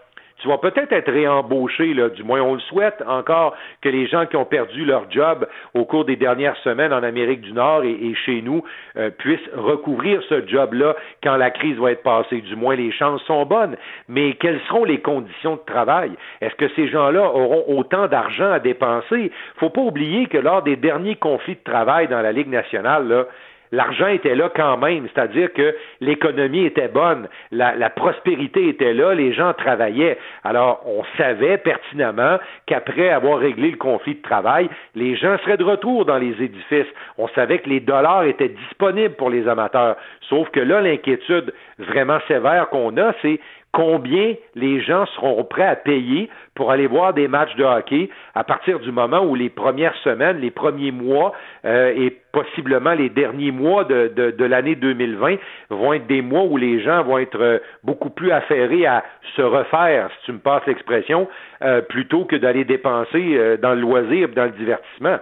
tu 0.42 0.48
vas 0.48 0.58
peut-être 0.58 0.92
être 0.92 1.12
réembauché, 1.12 1.94
là, 1.94 2.10
du 2.10 2.24
moins 2.24 2.42
on 2.42 2.56
le 2.56 2.60
souhaite 2.62 3.02
encore 3.08 3.56
que 3.82 3.90
les 3.90 4.08
gens 4.08 4.26
qui 4.26 4.36
ont 4.36 4.46
perdu 4.46 4.86
leur 4.86 5.10
job 5.12 5.48
au 5.74 5.86
cours 5.86 6.06
des 6.06 6.16
dernières 6.16 6.58
semaines 6.58 6.94
en 6.94 7.04
Amérique 7.04 7.42
du 7.42 7.54
Nord 7.54 7.84
et, 7.84 8.14
chez 8.26 8.42
nous 8.42 8.64
euh, 8.98 9.10
puissent 9.12 9.40
recouvrir 9.56 10.22
ce 10.30 10.46
job-là 10.48 10.96
quand 11.24 11.38
la 11.38 11.52
crise 11.52 11.78
va 11.78 11.92
être 11.92 12.04
passée. 12.04 12.42
Du 12.42 12.56
moins 12.56 12.76
les 12.76 12.92
chances 12.92 13.22
sont 13.24 13.46
bonnes. 13.46 13.78
Mais 14.08 14.34
quelles 14.34 14.60
seront 14.68 14.84
les 14.84 15.00
conditions 15.00 15.56
de 15.56 15.62
travail? 15.66 16.12
Est-ce 16.42 16.56
que 16.56 16.68
ces 16.76 16.88
gens-là 16.88 17.24
auront 17.24 17.64
autant 17.68 18.08
d'argent 18.08 18.52
à 18.52 18.60
dépenser? 18.60 19.32
Faut 19.58 19.70
pas 19.70 19.82
oublier 19.82 20.26
que 20.26 20.38
lors 20.38 20.64
des 20.64 20.76
derniers 20.76 21.16
conflits 21.16 21.56
de 21.56 21.72
travail 21.72 22.08
dans 22.08 22.22
la 22.22 22.32
Ligue 22.32 22.50
nationale, 22.50 23.08
là, 23.08 23.26
l'argent 23.72 24.08
était 24.08 24.36
là 24.36 24.50
quand 24.56 24.78
même, 24.78 25.08
c'est-à-dire 25.14 25.54
que 25.54 25.76
l'économie 26.00 26.66
était 26.66 26.88
bonne, 26.88 27.28
la, 27.52 27.90
prospérité 27.90 28.70
était 28.70 28.94
là, 28.94 29.14
les 29.14 29.34
gens 29.34 29.54
travaillaient. 29.54 30.18
Alors, 30.44 30.82
on 30.86 31.04
savait 31.18 31.58
pertinemment 31.58 32.38
qu'après 32.66 33.10
avoir 33.10 33.40
réglé 33.40 33.72
le 33.72 33.78
conflit 33.78 34.16
de 34.16 34.22
travail, 34.22 34.70
les 34.96 35.16
gens 35.16 35.38
seraient 35.40 35.58
de 35.58 35.64
retour 35.64 36.06
dans 36.06 36.18
les 36.18 36.42
édifices. 36.42 36.88
On 37.18 37.28
savait 37.30 37.60
que 37.60 37.70
les 37.70 37.80
dollars 37.80 38.24
étaient 38.24 38.50
disponibles 38.50 39.16
pour 39.16 39.30
les 39.30 39.48
amateurs. 39.48 39.96
Sauf 40.30 40.50
que 40.50 40.60
là, 40.60 40.82
l'inquiétude 40.82 41.54
vraiment 41.80 42.20
sévère 42.28 42.70
qu'on 42.70 42.96
a, 42.98 43.14
c'est 43.22 43.40
combien 43.72 44.36
les 44.56 44.82
gens 44.82 45.06
seront 45.16 45.44
prêts 45.44 45.66
à 45.66 45.76
payer 45.76 46.30
pour 46.56 46.72
aller 46.72 46.88
voir 46.88 47.14
des 47.14 47.28
matchs 47.28 47.56
de 47.56 47.64
hockey 47.64 48.10
à 48.36 48.44
partir 48.44 48.80
du 48.80 48.92
moment 48.92 49.24
où 49.24 49.36
les 49.36 49.50
premières 49.50 49.96
semaines, 50.04 50.40
les 50.40 50.52
premiers 50.52 50.92
mois 50.92 51.34
euh, 51.66 51.94
et 51.96 52.18
possiblement 52.34 52.94
les 52.94 53.10
derniers 53.10 53.52
mois 53.52 53.86
de, 53.86 54.08
de, 54.10 54.46
l'année 54.46 54.76
2020 54.76 55.38
vont 55.70 55.94
être 55.94 56.08
des 56.08 56.22
mois 56.22 56.44
où 56.44 56.58
les 56.58 56.82
gens 56.82 57.04
vont 57.04 57.18
être 57.18 57.42
euh, 57.42 57.60
beaucoup 57.84 58.10
plus 58.10 58.32
affairés 58.32 58.86
à 58.86 59.04
se 59.36 59.42
refaire, 59.42 60.10
si 60.20 60.26
tu 60.26 60.32
me 60.34 60.40
passes 60.40 60.66
l'expression, 60.68 61.28
euh, 61.62 61.82
plutôt 61.82 62.26
que 62.26 62.36
d'aller 62.36 62.66
dépenser 62.66 63.58
dans 63.62 63.74
le 63.74 63.82
loisir, 63.82 64.30
dans 64.30 64.46
le 64.46 64.52
divertissement. 64.52 65.18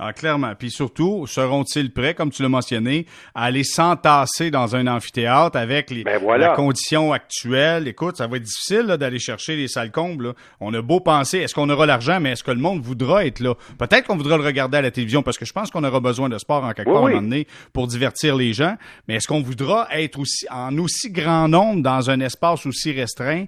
Ah, 0.00 0.12
clairement. 0.12 0.54
Puis 0.56 0.70
surtout, 0.70 1.26
seront-ils 1.26 1.92
prêts, 1.92 2.14
comme 2.14 2.30
tu 2.30 2.42
l'as 2.42 2.48
mentionné, 2.48 3.06
à 3.34 3.44
aller 3.44 3.64
s'entasser 3.64 4.48
dans 4.50 4.76
un 4.76 4.86
amphithéâtre 4.86 5.56
avec 5.56 5.90
les, 5.90 6.04
ben 6.04 6.20
la 6.36 6.54
condition 6.54 7.12
actuelle? 7.12 7.88
Écoute, 7.88 8.16
ça 8.16 8.28
va 8.28 8.36
être 8.36 8.44
difficile 8.44 8.86
d'aller 8.86 9.18
chercher 9.18 9.56
les 9.56 9.66
salles 9.66 9.90
combles. 9.90 10.34
On 10.60 10.72
a 10.72 10.80
beau 10.82 11.00
penser, 11.00 11.38
est-ce 11.38 11.52
qu'on 11.52 11.68
aura 11.68 11.84
l'argent, 11.84 12.20
mais 12.20 12.32
est-ce 12.32 12.44
que 12.44 12.52
le 12.52 12.60
monde 12.60 12.80
voudra 12.80 13.26
être 13.26 13.40
là? 13.40 13.54
Peut-être 13.76 14.06
qu'on 14.06 14.16
voudra 14.16 14.36
le 14.36 14.44
regarder 14.44 14.78
à 14.78 14.82
la 14.82 14.92
télévision 14.92 15.24
parce 15.24 15.36
que 15.36 15.44
je 15.44 15.52
pense 15.52 15.70
qu'on 15.72 15.82
aura 15.82 15.98
besoin 15.98 16.28
de 16.28 16.38
sport 16.38 16.62
en 16.62 16.72
quelque 16.72 16.92
part 16.92 17.04
à 17.04 17.08
un 17.08 17.10
moment 17.10 17.22
donné 17.22 17.48
pour 17.72 17.88
divertir 17.88 18.36
les 18.36 18.52
gens. 18.52 18.76
Mais 19.08 19.16
est-ce 19.16 19.26
qu'on 19.26 19.42
voudra 19.42 19.88
être 19.90 20.20
aussi 20.20 20.46
en 20.48 20.78
aussi 20.78 21.10
grand 21.10 21.48
nombre 21.48 21.82
dans 21.82 22.08
un 22.08 22.20
espace 22.20 22.66
aussi 22.66 22.92
restreint? 22.92 23.46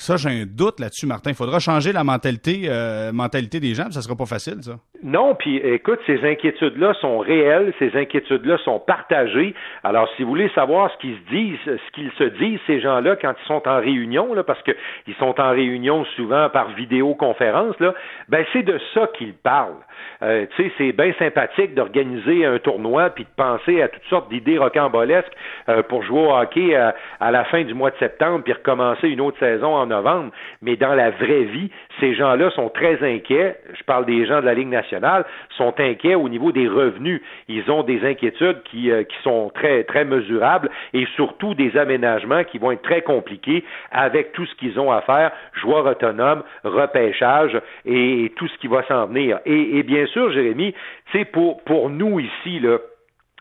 Ça, 0.00 0.16
j'ai 0.16 0.30
un 0.30 0.46
doute 0.46 0.80
là-dessus, 0.80 1.06
Martin. 1.06 1.28
Il 1.28 1.36
faudra 1.36 1.58
changer 1.58 1.92
la 1.92 2.04
mentalité, 2.04 2.62
euh, 2.70 3.12
mentalité 3.12 3.60
des 3.60 3.74
gens, 3.74 3.84
puis 3.84 3.92
ça 3.92 4.00
sera 4.00 4.16
pas 4.16 4.24
facile, 4.24 4.62
ça. 4.62 4.72
Non, 5.02 5.34
puis 5.34 5.58
écoute, 5.58 6.00
ces 6.06 6.24
inquiétudes-là 6.24 6.94
sont 7.02 7.18
réelles, 7.18 7.74
ces 7.78 7.94
inquiétudes-là 7.94 8.56
sont 8.64 8.78
partagées. 8.78 9.54
Alors, 9.84 10.08
si 10.16 10.22
vous 10.22 10.30
voulez 10.30 10.50
savoir 10.54 10.90
ce 10.92 10.96
qu'ils 10.98 11.16
se 11.16 11.30
disent, 11.30 11.58
ce 11.66 11.92
qu'ils 11.92 12.10
se 12.12 12.24
disent, 12.24 12.60
ces 12.66 12.80
gens-là, 12.80 13.16
quand 13.16 13.34
ils 13.42 13.46
sont 13.46 13.66
en 13.68 13.78
réunion, 13.78 14.32
là, 14.32 14.42
parce 14.42 14.62
qu'ils 14.62 15.14
sont 15.18 15.38
en 15.38 15.50
réunion 15.50 16.06
souvent 16.16 16.48
par 16.48 16.70
vidéoconférence, 16.70 17.78
là, 17.78 17.92
ben 18.28 18.44
c'est 18.54 18.62
de 18.62 18.80
ça 18.94 19.06
qu'ils 19.18 19.34
parlent. 19.34 19.84
Euh, 20.22 20.46
tu 20.56 20.64
sais, 20.64 20.72
c'est 20.78 20.92
bien 20.92 21.12
sympathique 21.18 21.74
d'organiser 21.74 22.44
un 22.44 22.58
tournoi 22.58 23.10
puis 23.10 23.24
de 23.24 23.30
penser 23.36 23.82
à 23.82 23.88
toutes 23.88 24.04
sortes 24.04 24.30
d'idées 24.30 24.58
rocambolesques 24.58 25.32
euh, 25.68 25.82
pour 25.82 26.02
jouer 26.02 26.20
au 26.20 26.34
hockey 26.34 26.74
à, 26.74 26.94
à, 27.20 27.30
la 27.30 27.44
fin 27.44 27.64
du 27.64 27.74
mois 27.74 27.90
de 27.90 27.96
septembre 27.98 28.44
puis 28.44 28.52
recommencer 28.52 29.08
une 29.08 29.20
autre 29.20 29.38
saison 29.38 29.74
en 29.74 29.89
novembre, 29.90 30.32
mais 30.62 30.76
dans 30.76 30.94
la 30.94 31.10
vraie 31.10 31.44
vie, 31.44 31.70
ces 32.00 32.14
gens-là 32.14 32.50
sont 32.50 32.70
très 32.70 33.02
inquiets. 33.04 33.56
Je 33.78 33.84
parle 33.84 34.06
des 34.06 34.24
gens 34.26 34.40
de 34.40 34.46
la 34.46 34.54
Ligue 34.54 34.68
nationale, 34.68 35.24
sont 35.56 35.74
inquiets 35.78 36.14
au 36.14 36.28
niveau 36.28 36.52
des 36.52 36.66
revenus. 36.66 37.20
Ils 37.48 37.70
ont 37.70 37.82
des 37.82 38.04
inquiétudes 38.06 38.62
qui, 38.64 38.90
euh, 38.90 39.04
sont 39.22 39.50
très, 39.54 39.84
très 39.84 40.04
mesurables 40.04 40.70
et 40.94 41.06
surtout 41.16 41.54
des 41.54 41.76
aménagements 41.76 42.44
qui 42.44 42.58
vont 42.58 42.72
être 42.72 42.82
très 42.82 43.02
compliqués 43.02 43.64
avec 43.90 44.32
tout 44.32 44.46
ce 44.46 44.54
qu'ils 44.54 44.80
ont 44.80 44.90
à 44.90 45.02
faire, 45.02 45.32
joueurs 45.60 45.84
autonomes, 45.84 46.42
repêchage 46.64 47.60
et, 47.84 48.32
tout 48.36 48.48
ce 48.48 48.56
qui 48.58 48.68
va 48.68 48.82
s'en 48.84 49.06
venir. 49.06 49.40
Et, 49.44 49.78
et 49.78 49.82
bien 49.82 50.06
sûr, 50.06 50.32
Jérémy, 50.32 50.74
c'est 51.12 51.26
pour, 51.26 51.62
pour 51.64 51.90
nous 51.90 52.20
ici, 52.20 52.60
là, 52.60 52.78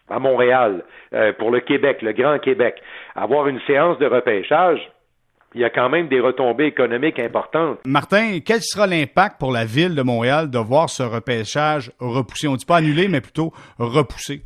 à 0.09 0.19
Montréal, 0.19 0.83
euh, 1.13 1.33
pour 1.33 1.51
le 1.51 1.59
Québec, 1.59 2.01
le 2.01 2.13
Grand 2.13 2.39
Québec, 2.39 2.81
avoir 3.15 3.47
une 3.47 3.59
séance 3.61 3.97
de 3.99 4.05
repêchage, 4.05 4.79
il 5.55 5.61
y 5.61 5.63
a 5.63 5.69
quand 5.69 5.89
même 5.89 6.07
des 6.07 6.19
retombées 6.19 6.65
économiques 6.65 7.19
importantes. 7.19 7.79
Martin, 7.85 8.39
quel 8.45 8.61
sera 8.61 8.87
l'impact 8.87 9.39
pour 9.39 9.51
la 9.51 9.65
ville 9.65 9.95
de 9.95 10.01
Montréal 10.01 10.49
de 10.49 10.59
voir 10.59 10.89
ce 10.89 11.03
repêchage 11.03 11.91
repoussé? 11.99 12.47
On 12.47 12.53
ne 12.53 12.57
dit 12.57 12.65
pas 12.65 12.77
annulé, 12.77 13.07
mais 13.07 13.21
plutôt 13.21 13.51
repoussé. 13.79 14.41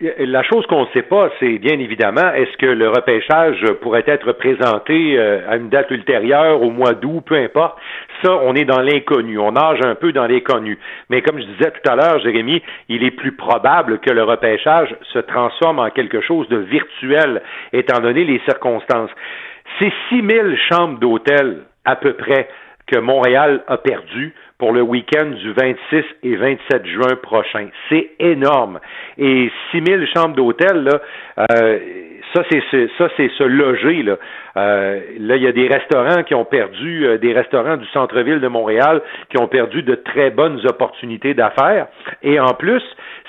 La 0.00 0.42
chose 0.42 0.66
qu'on 0.66 0.82
ne 0.82 0.90
sait 0.92 1.02
pas, 1.02 1.30
c'est 1.38 1.58
bien 1.58 1.78
évidemment, 1.78 2.32
est-ce 2.34 2.56
que 2.58 2.66
le 2.66 2.88
repêchage 2.88 3.64
pourrait 3.80 4.04
être 4.06 4.32
présenté 4.32 5.16
euh, 5.16 5.48
à 5.48 5.56
une 5.56 5.68
date 5.68 5.90
ultérieure, 5.90 6.60
au 6.62 6.70
mois 6.70 6.94
d'août, 6.94 7.22
peu 7.24 7.36
importe. 7.36 7.78
Ça, 8.22 8.32
on 8.42 8.54
est 8.54 8.64
dans 8.64 8.80
l'inconnu. 8.80 9.38
On 9.38 9.52
nage 9.52 9.78
un 9.84 9.94
peu 9.94 10.12
dans 10.12 10.26
l'inconnu. 10.26 10.78
Mais 11.10 11.22
comme 11.22 11.38
je 11.38 11.46
disais 11.46 11.70
tout 11.70 11.90
à 11.90 11.94
l'heure, 11.94 12.18
Jérémy, 12.20 12.60
il 12.88 13.04
est 13.04 13.12
plus 13.12 13.36
probable 13.36 14.00
que 14.00 14.10
le 14.10 14.24
repêchage 14.24 14.94
se 15.12 15.20
transforme 15.20 15.78
en 15.78 15.90
quelque 15.90 16.20
chose 16.20 16.48
de 16.48 16.58
virtuel, 16.58 17.40
étant 17.72 18.00
donné 18.00 18.24
les 18.24 18.40
circonstances. 18.40 19.10
C'est 19.78 19.92
6000 20.10 20.56
chambres 20.68 20.98
d'hôtel, 20.98 21.62
à 21.84 21.96
peu 21.96 22.14
près, 22.14 22.48
que 22.86 22.98
Montréal 22.98 23.62
a 23.66 23.78
perdu 23.78 24.34
pour 24.58 24.72
le 24.72 24.82
week-end 24.82 25.26
du 25.26 25.52
26 25.52 26.04
et 26.22 26.36
27 26.36 26.86
juin 26.86 27.16
prochain. 27.22 27.68
C'est 27.88 28.10
énorme. 28.18 28.78
Et 29.18 29.50
6000 29.72 30.06
chambres 30.14 30.36
d'hôtel, 30.36 30.84
là, 30.84 31.00
euh, 31.50 31.78
ça 32.34 32.42
c'est 32.50 32.88
ça 32.98 33.08
c'est 33.16 33.30
se 33.30 33.44
loger 33.44 34.02
là. 34.02 34.16
Euh, 34.56 35.00
là, 35.18 35.36
il 35.36 35.42
y 35.42 35.46
a 35.46 35.52
des 35.52 35.66
restaurants 35.66 36.22
qui 36.22 36.34
ont 36.34 36.44
perdu, 36.44 37.06
euh, 37.06 37.18
des 37.18 37.32
restaurants 37.32 37.76
du 37.76 37.86
centre-ville 37.88 38.40
de 38.40 38.48
Montréal 38.48 39.02
qui 39.28 39.38
ont 39.38 39.48
perdu 39.48 39.82
de 39.82 39.96
très 39.96 40.30
bonnes 40.30 40.60
opportunités 40.66 41.34
d'affaires. 41.34 41.88
Et 42.22 42.38
en 42.38 42.54
plus, 42.54 42.82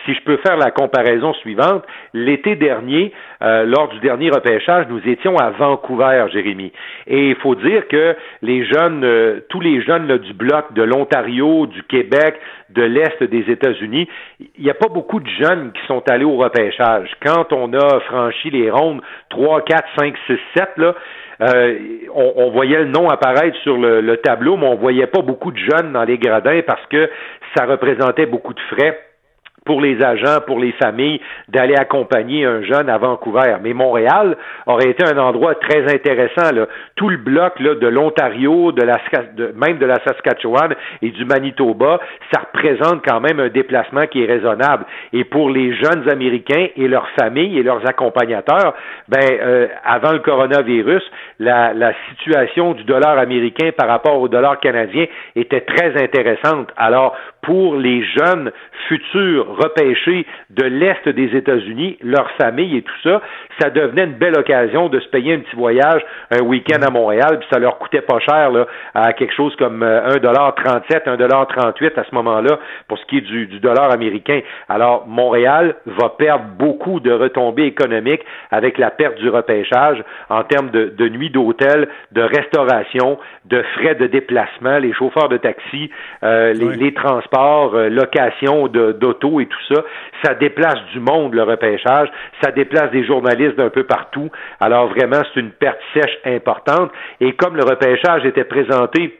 si 0.06 0.14
je 0.14 0.22
peux 0.22 0.38
faire 0.38 0.58
la 0.58 0.72
comparaison 0.72 1.34
suivante, 1.34 1.84
l'été 2.14 2.56
dernier, 2.56 3.12
euh, 3.42 3.66
lors 3.66 3.90
du 3.90 4.00
dernier 4.00 4.30
repêchage, 4.30 4.86
nous 4.90 5.02
étions 5.08 5.38
à 5.38 5.50
Vancouver, 5.50 6.26
Jérémy. 6.32 6.72
Et 7.08 7.30
il 7.30 7.36
faut 7.36 7.56
dire 7.56 7.88
que 7.88 8.16
les 8.42 8.66
jeunes, 8.66 9.04
euh, 9.04 9.40
tous 9.50 9.60
les 9.60 9.82
jeunes 9.82 10.08
là, 10.08 10.18
du 10.18 10.34
bloc 10.34 10.74
de 10.74 10.84
l'Ontario, 10.84 11.66
du 11.66 11.84
Québec, 11.84 12.36
de 12.70 12.84
l'Est 12.84 13.24
des 13.24 13.52
États-Unis, 13.52 14.08
il 14.40 14.64
n'y 14.64 14.70
a 14.70 14.74
pas 14.74 14.88
beaucoup 14.88 15.20
de 15.20 15.30
jeunes 15.40 15.72
qui 15.74 15.86
sont 15.88 16.04
allés 16.10 16.26
au 16.26 16.38
repêchage. 16.38 17.10
Quand 17.24 17.52
on 17.52 17.74
a 17.74 18.00
franchi 18.02 18.50
les 18.50 18.70
rondes 18.70 19.02
3, 19.30 19.62
4, 19.64 19.84
5, 19.98 20.16
6, 20.28 20.38
7, 20.56 20.70
là, 20.78 20.96
euh, 21.42 21.80
on, 22.14 22.50
voyait 22.52 22.80
le 22.80 22.86
nom 22.86 23.10
apparaître 23.10 23.58
sur 23.64 23.78
le, 23.78 24.00
le 24.00 24.18
tableau, 24.18 24.56
mais 24.56 24.68
on 24.68 24.76
voyait 24.76 25.08
pas 25.08 25.22
beaucoup 25.22 25.52
de 25.52 25.58
jeunes 25.58 25.92
dans 25.92 26.06
les 26.06 26.18
gradins 26.18 26.62
parce 26.66 26.86
que 26.88 27.10
ça 27.56 27.66
représentait 27.66 28.26
beaucoup 28.26 28.54
de 28.54 28.60
frais 28.72 28.98
pour 29.66 29.82
les 29.82 30.02
agents, 30.04 30.42
pour 30.46 30.60
les 30.60 30.72
familles, 30.74 31.20
d'aller 31.50 31.76
accompagner 31.76 32.46
un 32.46 32.62
jeune 32.62 32.90
à 32.90 32.98
Vancouver. 32.98 33.58
Mais 33.62 33.74
Montréal 33.74 34.38
aurait 34.68 34.90
été 34.90 35.04
un 35.04 35.18
endroit 35.18 35.56
très 35.56 35.92
intéressant. 35.94 36.54
Là. 36.54 36.68
Tout 36.96 37.10
le 37.10 37.18
bloc 37.18 37.60
là, 37.60 37.76
de 37.76 37.88
l'Ontario, 37.88 38.72
de 38.72 38.84
la, 38.84 39.00
même 39.56 39.80
de 39.80 39.86
la 39.86 40.00
Saskatchewan 40.06 40.74
et 41.02 41.10
du 41.10 41.26
Manitoba, 41.26 42.00
ça 42.32 42.42
représente 42.42 43.04
quand 43.06 43.20
même 43.20 43.40
un 43.40 43.50
déplacement 43.50 44.06
qui 44.06 44.24
est 44.24 44.28
raisonnable. 44.28 44.86
Et 45.14 45.24
pour 45.24 45.50
les 45.50 45.74
jeunes 45.76 46.08
Américains 46.10 46.68
et 46.76 46.88
leurs 46.88 47.10
familles 47.20 47.58
et 47.58 47.64
leurs 47.64 47.88
accompagnateurs, 47.88 48.76
ben 49.08 49.20
euh, 49.42 49.68
avant 49.84 50.12
le 50.12 50.20
coronavirus, 50.20 51.04
la, 51.40 51.74
la 51.74 51.94
situation 52.10 52.74
du 52.74 52.84
dollar 52.84 53.18
américain 53.18 53.72
par 53.76 53.88
rapport 53.88 54.20
au 54.20 54.28
dollar 54.28 54.60
canadien 54.60 55.06
était 55.36 55.62
très 55.62 56.02
intéressante. 56.02 56.70
Alors 56.78 57.16
pour 57.46 57.76
les 57.76 58.04
jeunes 58.04 58.52
futurs 58.88 59.48
repêchés 59.58 60.26
de 60.50 60.64
l'Est 60.64 61.08
des 61.08 61.36
États-Unis, 61.36 61.98
leurs 62.02 62.30
familles 62.32 62.78
et 62.78 62.82
tout 62.82 63.02
ça, 63.04 63.22
ça 63.60 63.70
devenait 63.70 64.04
une 64.04 64.14
belle 64.14 64.38
occasion 64.38 64.90
de 64.90 65.00
se 65.00 65.08
payer 65.10 65.34
un 65.34 65.40
petit 65.40 65.56
voyage, 65.56 66.02
un 66.32 66.42
week-end 66.42 66.82
à 66.86 66.90
Montréal, 66.90 67.40
puis 67.40 67.48
ça 67.52 67.60
leur 67.60 67.78
coûtait 67.78 68.02
pas 68.02 68.20
cher, 68.20 68.52
là, 68.52 68.68
à 68.94 69.14
quelque 69.14 69.34
chose 69.34 69.56
comme 69.56 69.84
1,37$, 69.84 71.08
euh, 71.08 71.18
1,38$ 71.18 72.00
à 72.00 72.04
ce 72.04 72.16
moment-là, 72.16 72.60
pour 72.88 72.98
ce 72.98 73.06
qui 73.06 73.18
est 73.18 73.22
du, 73.22 73.48
dollar 73.60 73.92
américain. 73.92 74.42
Alors, 74.70 75.08
Montréal 75.08 75.76
va 75.86 76.10
perdre 76.10 76.46
beaucoup 76.58 77.00
de 77.00 77.12
retombées 77.12 77.66
économiques 77.66 78.24
avec 78.52 78.78
la 78.78 78.92
perte 78.92 79.18
du 79.18 79.30
repêchage 79.30 80.04
en 80.30 80.44
termes 80.44 80.70
de, 80.72 80.94
de 80.98 81.10
nuits 81.10 81.30
d'hôtel, 81.30 81.88
de 82.12 82.22
restauration, 82.22 83.18
de 83.46 83.62
frais 83.76 83.96
de 83.96 84.08
déplacement, 84.08 84.78
les 84.80 84.94
chauffeurs 84.94 85.30
de 85.30 85.38
taxi, 85.38 85.90
euh, 86.24 86.54
les, 86.54 86.76
les, 86.76 86.94
transports, 86.94 87.35
euh, 87.38 87.90
location 87.90 88.68
d'auto 88.68 89.40
et 89.40 89.46
tout 89.46 89.74
ça. 89.74 89.84
Ça 90.24 90.34
déplace 90.34 90.80
du 90.94 91.00
monde, 91.00 91.34
le 91.34 91.44
repêchage. 91.44 92.10
Ça 92.42 92.52
déplace 92.52 92.92
des 92.92 93.06
journalistes 93.06 93.56
d'un 93.56 93.70
peu 93.70 93.84
partout. 93.84 94.30
Alors 94.60 94.88
vraiment, 94.88 95.22
c'est 95.34 95.40
une 95.40 95.52
perte 95.52 95.80
sèche 95.94 96.18
importante. 96.26 96.92
Et 97.20 97.34
comme 97.34 97.56
le 97.56 97.64
repêchage 97.64 98.26
était 98.26 98.46
présenté 98.46 99.20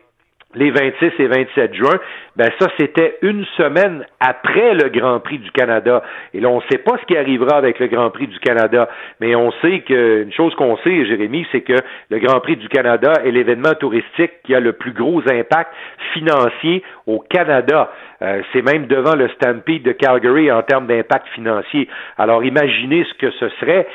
les 0.56 0.72
26 0.72 1.12
et 1.20 1.28
27 1.28 1.74
juin, 1.76 2.00
ben 2.36 2.50
ça 2.60 2.68
c'était 2.80 3.18
une 3.22 3.46
semaine 3.58 4.06
après 4.20 4.74
le 4.74 4.90
Grand 4.90 5.20
Prix 5.20 5.40
du 5.40 5.52
Canada. 5.52 6.04
Et 6.34 6.40
là, 6.40 6.50
on 6.50 6.58
ne 6.58 6.66
sait 6.72 6.78
pas 6.78 6.98
ce 7.02 7.06
qui 7.06 7.18
arrivera 7.18 7.58
avec 7.58 7.80
le 7.80 7.88
Grand 7.88 8.10
Prix 8.10 8.28
du 8.28 8.40
Canada, 8.40 8.90
mais 9.20 9.36
on 9.36 9.52
sait 9.62 9.82
que 9.82 10.24
une 10.24 10.34
chose 10.34 10.56
qu'on 10.56 10.78
sait, 10.78 11.06
Jérémy, 11.06 11.46
c'est 11.52 11.62
que 11.62 11.76
le 12.10 12.20
Grand 12.20 12.40
Prix 12.40 12.58
du 12.58 12.70
Canada 12.70 13.14
est 13.26 13.32
l'événement 13.32 13.74
touristique 13.74 14.32
qui 14.46 14.56
a 14.56 14.60
le 14.60 14.74
plus 14.74 14.94
gros 14.94 15.22
impact 15.30 15.72
financier 16.14 16.84
au 17.08 17.20
Canada. 17.20 17.92
Euh, 18.22 18.42
c'est 18.52 18.62
même 18.62 18.88
devant 18.88 19.16
le 19.16 19.28
Stampede 19.30 19.84
de 19.84 19.92
Calgary 19.92 20.52
en 20.52 20.62
termes 20.64 20.88
d'impact 20.88 21.28
financier. 21.36 21.88
Alors 22.18 22.44
imaginez 22.44 23.06
ce 23.06 23.14
que 23.16 23.32
ce 23.32 23.50
serait 23.60 23.88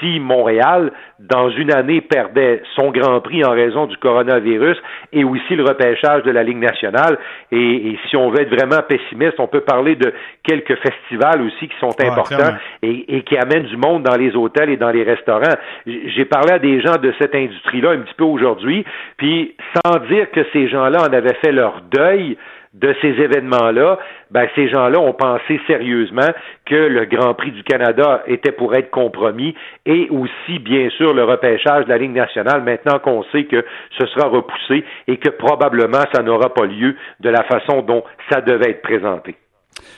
si 0.00 0.20
Montréal, 0.20 0.92
dans 1.18 1.50
une 1.50 1.72
année, 1.72 2.00
perdait 2.00 2.62
son 2.74 2.90
Grand 2.90 3.20
Prix 3.20 3.44
en 3.44 3.50
raison 3.50 3.86
du 3.86 3.96
coronavirus 3.96 4.76
et 5.12 5.24
aussi 5.24 5.54
le 5.54 5.64
repêchage 5.64 6.22
de 6.24 6.30
la 6.30 6.42
Ligue 6.42 6.58
nationale. 6.58 7.18
Et, 7.52 7.96
si 8.08 8.16
on 8.16 8.30
veut 8.30 8.42
être 8.42 8.54
vraiment 8.54 8.82
pessimiste, 8.82 9.38
on 9.38 9.46
peut 9.46 9.60
parler 9.60 9.96
de 9.96 10.12
quelques 10.42 10.76
festivals 10.76 11.42
aussi 11.42 11.68
qui 11.68 11.76
sont 11.80 11.94
importants 12.00 12.56
et, 12.82 13.16
et, 13.16 13.22
qui 13.22 13.36
amènent 13.36 13.66
du 13.66 13.76
monde 13.76 14.02
dans 14.02 14.16
les 14.16 14.34
hôtels 14.34 14.70
et 14.70 14.76
dans 14.76 14.90
les 14.90 15.02
restaurants. 15.02 15.56
J'ai 15.86 16.24
parlé 16.24 16.52
à 16.52 16.58
des 16.58 16.80
gens 16.80 16.96
de 16.96 17.12
cette 17.18 17.34
industrie-là 17.34 17.90
un 17.90 17.98
petit 17.98 18.14
peu 18.16 18.24
aujourd'hui, 18.24 18.84
puis 19.16 19.54
sans 19.74 19.98
dire 20.06 20.30
que 20.30 20.40
ces 20.52 20.68
gens-là 20.68 21.08
en 21.08 21.12
avaient 21.12 21.36
fait 21.42 21.52
leur 21.52 21.82
deuil, 21.90 22.36
de 22.80 22.94
ces 23.00 23.08
événements-là, 23.08 23.98
ben, 24.30 24.46
ces 24.54 24.68
gens-là 24.68 25.00
ont 25.00 25.14
pensé 25.14 25.60
sérieusement 25.66 26.28
que 26.66 26.74
le 26.74 27.06
Grand 27.06 27.32
Prix 27.34 27.52
du 27.52 27.62
Canada 27.62 28.22
était 28.26 28.52
pour 28.52 28.74
être 28.74 28.90
compromis 28.90 29.54
et 29.86 30.08
aussi, 30.10 30.58
bien 30.58 30.90
sûr, 30.90 31.14
le 31.14 31.24
repêchage 31.24 31.86
de 31.86 31.88
la 31.88 31.98
Ligue 31.98 32.14
nationale, 32.14 32.62
maintenant 32.62 32.98
qu'on 32.98 33.24
sait 33.32 33.44
que 33.44 33.64
ce 33.98 34.06
sera 34.06 34.28
repoussé 34.28 34.84
et 35.08 35.16
que 35.16 35.30
probablement 35.30 36.04
ça 36.12 36.22
n'aura 36.22 36.52
pas 36.52 36.66
lieu 36.66 36.96
de 37.20 37.30
la 37.30 37.44
façon 37.44 37.80
dont 37.80 38.04
ça 38.30 38.42
devait 38.42 38.70
être 38.70 38.82
présenté. 38.82 39.36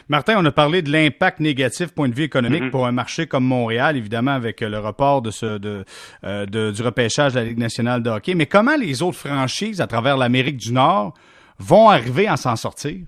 Martin, 0.09 0.35
on 0.38 0.45
a 0.45 0.53
parlé 0.53 0.83
de 0.83 0.91
l'impact 0.91 1.41
négatif 1.41 1.95
point 1.95 2.09
de 2.09 2.14
vue 2.14 2.25
économique 2.25 2.64
mm-hmm. 2.64 2.71
pour 2.71 2.87
un 2.87 2.93
marché 2.93 3.27
comme 3.27 3.45
Montréal, 3.45 3.97
évidemment 3.97 4.33
avec 4.33 4.61
le 4.61 4.79
report 4.79 5.23
de 5.23 5.31
ce 5.31 5.59
de, 5.59 5.85
euh, 6.25 6.47
de, 6.47 6.71
du 6.71 6.83
repêchage 6.83 7.35
de 7.35 7.38
la 7.38 7.45
Ligue 7.45 7.59
nationale 7.59 8.03
de 8.03 8.11
hockey. 8.11 8.35
Mais 8.35 8.47
comment 8.47 8.77
les 8.77 9.03
autres 9.03 9.19
franchises 9.19 9.81
à 9.81 9.87
travers 9.87 10.17
l'Amérique 10.17 10.57
du 10.57 10.73
Nord 10.73 11.14
vont 11.59 11.88
arriver 11.88 12.27
à 12.27 12.37
s'en 12.37 12.57
sortir? 12.57 13.07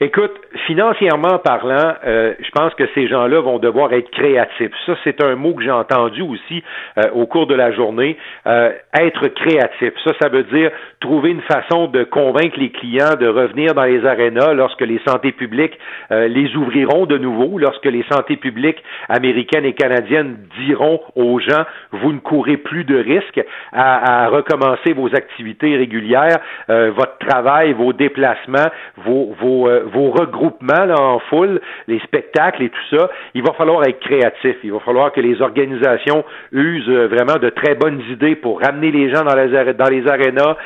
Écoute, 0.00 0.30
financièrement 0.68 1.40
parlant, 1.40 1.94
euh, 2.06 2.32
je 2.38 2.50
pense 2.52 2.72
que 2.74 2.84
ces 2.94 3.08
gens-là 3.08 3.40
vont 3.40 3.58
devoir 3.58 3.92
être 3.92 4.08
créatifs. 4.12 4.70
Ça, 4.86 4.94
c'est 5.02 5.20
un 5.20 5.34
mot 5.34 5.54
que 5.54 5.64
j'ai 5.64 5.72
entendu 5.72 6.22
aussi 6.22 6.62
euh, 6.98 7.10
au 7.14 7.26
cours 7.26 7.48
de 7.48 7.56
la 7.56 7.72
journée. 7.72 8.16
Euh, 8.46 8.70
être 8.94 9.26
créatif, 9.26 9.92
ça, 10.04 10.12
ça 10.20 10.28
veut 10.28 10.44
dire 10.44 10.70
trouver 11.00 11.30
une 11.30 11.42
façon 11.42 11.88
de 11.88 12.04
convaincre 12.04 12.60
les 12.60 12.70
clients 12.70 13.16
de 13.18 13.26
revenir 13.26 13.74
dans 13.74 13.82
les 13.82 14.06
arénas 14.06 14.52
lorsque 14.54 14.82
les 14.82 15.00
santé 15.06 15.32
publiques 15.32 15.76
les 16.10 16.54
ouvriront 16.56 17.06
de 17.06 17.18
nouveau, 17.18 17.58
lorsque 17.58 17.84
les 17.84 18.04
santé 18.10 18.36
publiques 18.36 18.82
américaines 19.08 19.64
et 19.64 19.74
canadiennes 19.74 20.36
diront 20.58 21.00
aux 21.14 21.38
gens, 21.38 21.64
vous 21.92 22.12
ne 22.12 22.18
courez 22.18 22.56
plus 22.56 22.84
de 22.84 22.98
risques 22.98 23.40
à, 23.72 24.24
à 24.24 24.28
recommencer 24.28 24.92
vos 24.92 25.14
activités 25.14 25.76
régulières, 25.76 26.38
votre 26.68 27.18
travail, 27.18 27.72
vos 27.74 27.92
déplacements, 27.92 28.70
vos, 28.96 29.34
vos 29.40 29.68
vos 29.92 30.10
regroupements 30.10 30.84
là, 30.84 31.00
en 31.00 31.18
foule, 31.18 31.60
les 31.86 31.98
spectacles 32.00 32.62
et 32.62 32.68
tout 32.70 32.96
ça, 32.96 33.10
il 33.34 33.42
va 33.42 33.52
falloir 33.52 33.82
être 33.86 34.00
créatif. 34.00 34.56
Il 34.62 34.72
va 34.72 34.80
falloir 34.80 35.12
que 35.12 35.20
les 35.20 35.40
organisations 35.42 36.24
usent 36.52 36.88
vraiment 36.88 37.38
de 37.40 37.48
très 37.50 37.74
bonnes 37.74 38.02
idées 38.10 38.36
pour 38.36 38.60
ramener 38.60 38.90
les 38.90 39.12
gens 39.12 39.24
dans 39.24 39.34
les, 39.34 39.74
dans 39.74 39.88
les 39.88 40.08
arénas 40.08 40.56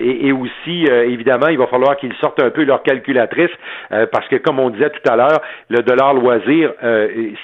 et, 0.00 0.32
aussi, 0.32 0.84
évidemment, 0.84 1.48
il 1.48 1.58
va 1.58 1.66
falloir 1.66 1.96
qu'ils 1.96 2.14
sortent 2.14 2.42
un 2.42 2.50
peu 2.50 2.64
leur 2.64 2.82
calculatrice 2.82 3.50
parce 3.90 4.26
que, 4.28 4.36
comme 4.36 4.58
on 4.58 4.70
disait 4.70 4.90
tout 4.90 5.10
à 5.10 5.16
l'heure, 5.16 5.40
le 5.68 5.82
dollar 5.82 6.14
loisir, 6.14 6.72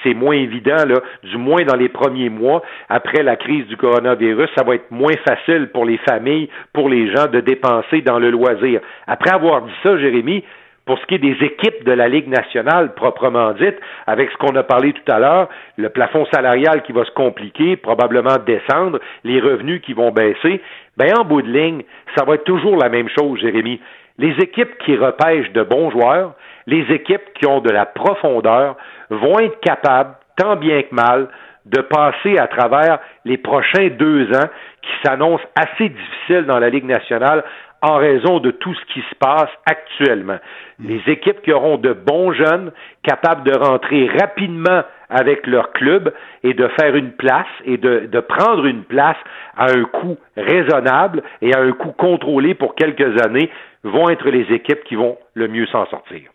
c'est 0.03 0.13
moins 0.13 0.35
évident, 0.35 0.85
là, 0.87 0.99
du 1.23 1.37
moins 1.37 1.63
dans 1.63 1.75
les 1.75 1.89
premiers 1.89 2.29
mois 2.29 2.61
après 2.89 3.23
la 3.23 3.35
crise 3.35 3.65
du 3.67 3.77
coronavirus. 3.77 4.49
Ça 4.57 4.63
va 4.63 4.75
être 4.75 4.91
moins 4.91 5.15
facile 5.27 5.69
pour 5.73 5.85
les 5.85 5.97
familles, 5.97 6.49
pour 6.73 6.89
les 6.89 7.13
gens 7.13 7.27
de 7.27 7.39
dépenser 7.39 8.01
dans 8.01 8.19
le 8.19 8.29
loisir. 8.29 8.81
Après 9.07 9.33
avoir 9.33 9.61
dit 9.63 9.73
ça, 9.83 9.97
Jérémy, 9.97 10.43
pour 10.87 10.97
ce 10.99 11.05
qui 11.05 11.15
est 11.15 11.19
des 11.19 11.37
équipes 11.45 11.83
de 11.83 11.91
la 11.91 12.07
Ligue 12.07 12.29
nationale 12.29 12.95
proprement 12.95 13.51
dite, 13.51 13.75
avec 14.07 14.31
ce 14.31 14.37
qu'on 14.37 14.55
a 14.55 14.63
parlé 14.63 14.93
tout 14.93 15.11
à 15.11 15.19
l'heure, 15.19 15.49
le 15.75 15.89
plafond 15.89 16.25
salarial 16.31 16.81
qui 16.83 16.93
va 16.93 17.05
se 17.05 17.11
compliquer, 17.11 17.75
probablement 17.75 18.37
descendre, 18.45 18.99
les 19.23 19.39
revenus 19.39 19.81
qui 19.81 19.93
vont 19.93 20.11
baisser, 20.11 20.61
ben 20.95 21.09
en 21.19 21.25
bout 21.25 21.41
de 21.41 21.51
ligne, 21.51 21.83
ça 22.15 22.23
va 22.25 22.35
être 22.35 22.45
toujours 22.45 22.77
la 22.77 22.89
même 22.89 23.09
chose, 23.09 23.39
Jérémy. 23.41 23.79
Les 24.17 24.31
équipes 24.39 24.77
qui 24.79 24.95
repêchent 24.95 25.51
de 25.51 25.61
bons 25.61 25.91
joueurs, 25.91 26.33
les 26.65 26.83
équipes 26.91 27.33
qui 27.35 27.45
ont 27.45 27.59
de 27.59 27.69
la 27.69 27.85
profondeur, 27.85 28.77
vont 29.09 29.39
être 29.39 29.59
capables, 29.59 30.15
tant 30.37 30.55
bien 30.55 30.81
que 30.83 30.95
mal, 30.95 31.27
de 31.65 31.81
passer 31.81 32.37
à 32.37 32.47
travers 32.47 32.99
les 33.25 33.37
prochains 33.37 33.89
deux 33.89 34.25
ans 34.31 34.47
qui 34.81 34.91
s'annoncent 35.03 35.43
assez 35.55 35.89
difficiles 35.89 36.45
dans 36.45 36.59
la 36.59 36.69
Ligue 36.69 36.85
nationale 36.85 37.43
en 37.81 37.97
raison 37.97 38.39
de 38.39 38.51
tout 38.51 38.73
ce 38.73 38.93
qui 38.93 39.01
se 39.01 39.15
passe 39.15 39.49
actuellement. 39.65 40.37
Les 40.79 41.01
équipes 41.07 41.41
qui 41.41 41.51
auront 41.51 41.77
de 41.77 41.93
bons 41.93 42.31
jeunes 42.33 42.71
capables 43.03 43.43
de 43.43 43.57
rentrer 43.57 44.07
rapidement 44.19 44.83
avec 45.09 45.47
leur 45.47 45.71
club 45.71 46.13
et 46.43 46.53
de 46.53 46.67
faire 46.79 46.95
une 46.95 47.11
place 47.11 47.47
et 47.65 47.77
de, 47.77 48.07
de 48.11 48.19
prendre 48.19 48.65
une 48.65 48.83
place 48.83 49.17
à 49.55 49.71
un 49.71 49.83
coût 49.85 50.17
raisonnable 50.35 51.23
et 51.41 51.53
à 51.55 51.61
un 51.61 51.71
coût 51.71 51.93
contrôlé 51.93 52.53
pour 52.55 52.75
quelques 52.75 53.21
années 53.23 53.49
vont 53.83 54.09
être 54.09 54.29
les 54.29 54.53
équipes 54.53 54.83
qui 54.83 54.95
vont 54.95 55.17
le 55.33 55.47
mieux 55.47 55.67
s'en 55.67 55.85
sortir. 55.87 56.29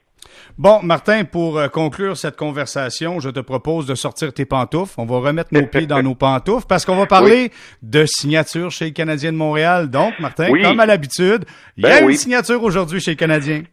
Bon, 0.62 0.78
Martin, 0.80 1.24
pour 1.24 1.58
euh, 1.58 1.66
conclure 1.66 2.16
cette 2.16 2.36
conversation, 2.36 3.18
je 3.18 3.30
te 3.30 3.40
propose 3.40 3.84
de 3.84 3.96
sortir 3.96 4.32
tes 4.32 4.44
pantoufles. 4.44 4.94
On 4.96 5.06
va 5.06 5.18
remettre 5.18 5.48
nos 5.50 5.66
pieds 5.66 5.86
dans 5.88 6.00
nos 6.04 6.14
pantoufles 6.14 6.68
parce 6.68 6.84
qu'on 6.84 6.94
va 6.94 7.06
parler 7.06 7.50
de 7.82 8.04
signature 8.06 8.70
chez 8.70 8.84
le 8.84 8.90
Canadien 8.92 9.32
de 9.32 9.36
Montréal. 9.36 9.90
Donc, 9.90 10.16
Martin, 10.20 10.52
comme 10.62 10.78
à 10.78 10.86
l'habitude, 10.86 11.46
il 11.76 11.82
y 11.82 11.86
a 11.88 11.98
ben 11.98 12.08
une 12.08 12.16
signature 12.16 12.62
aujourd'hui 12.62 13.00
chez 13.00 13.10
le 13.10 13.16
Canadien. 13.16 13.64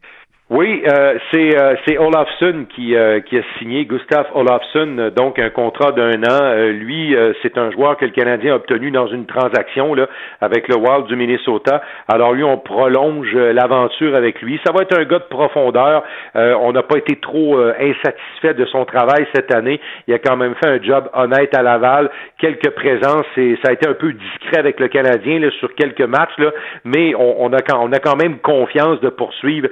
Oui, 0.52 0.82
euh, 0.84 1.14
c'est 1.32 1.56
euh, 1.56 1.76
Olafsson 2.00 2.66
qui 2.74 2.96
euh, 2.96 3.20
qui 3.20 3.38
a 3.38 3.42
signé 3.60 3.86
Gustav 3.86 4.26
Olafsson 4.34 5.12
donc 5.16 5.38
un 5.38 5.52
contrat 5.52 5.92
d'un 5.92 6.24
an. 6.24 6.72
lui, 6.72 7.16
c'est 7.44 7.56
un 7.60 7.70
joueur 7.70 7.98
que 7.98 8.06
le 8.06 8.12
Canadien 8.12 8.54
a 8.54 8.56
obtenu 8.56 8.90
dans 8.90 9.06
une 9.06 9.28
transaction 9.28 9.94
là 9.94 10.08
avec 10.42 10.68
le 10.68 10.76
Wild 10.76 11.06
du 11.06 11.16
Minnesota. 11.16 11.84
Alors 12.08 12.34
lui, 12.34 12.44
on 12.44 12.58
prolonge 12.58 13.32
l'aventure 13.36 14.16
avec 14.16 14.42
lui. 14.42 14.60
Ça 14.66 14.74
va 14.74 14.82
être 14.82 14.98
un 14.98 15.04
gars 15.04 15.20
de 15.20 15.30
profondeur. 15.30 16.04
on 16.34 16.72
n'a 16.72 16.82
pas 16.82 16.98
été 16.98 17.18
trop 17.18 17.58
insatisfait 17.60 18.56
de 18.56 18.66
son 18.66 18.86
travail 18.86 19.28
cette 19.36 19.54
année. 19.54 19.80
Il 20.08 20.16
a 20.16 20.20
quand 20.20 20.36
même 20.36 20.56
fait 20.56 20.70
un 20.70 20.82
job 20.82 21.10
honnête 21.14 21.56
à 21.56 21.62
Laval, 21.62 22.10
quelques 22.40 22.72
présences 22.72 23.28
et 23.38 23.56
ça 23.64 23.70
a 23.70 23.74
été 23.74 23.88
un 23.88 23.94
peu 23.94 24.14
discret 24.14 24.58
avec 24.58 24.80
le 24.80 24.88
Canadien 24.88 25.40
là, 25.40 25.52
sur 25.60 25.76
quelques 25.76 26.02
matchs 26.02 26.38
là, 26.40 26.52
mais 26.86 27.14
on, 27.14 27.44
on 27.44 27.54
a 27.54 27.62
quand 27.62 27.80
on 27.84 27.92
a 27.92 28.00
quand 28.00 28.16
même 28.16 28.40
confiance 28.40 29.00
de 29.02 29.10
poursuivre. 29.10 29.68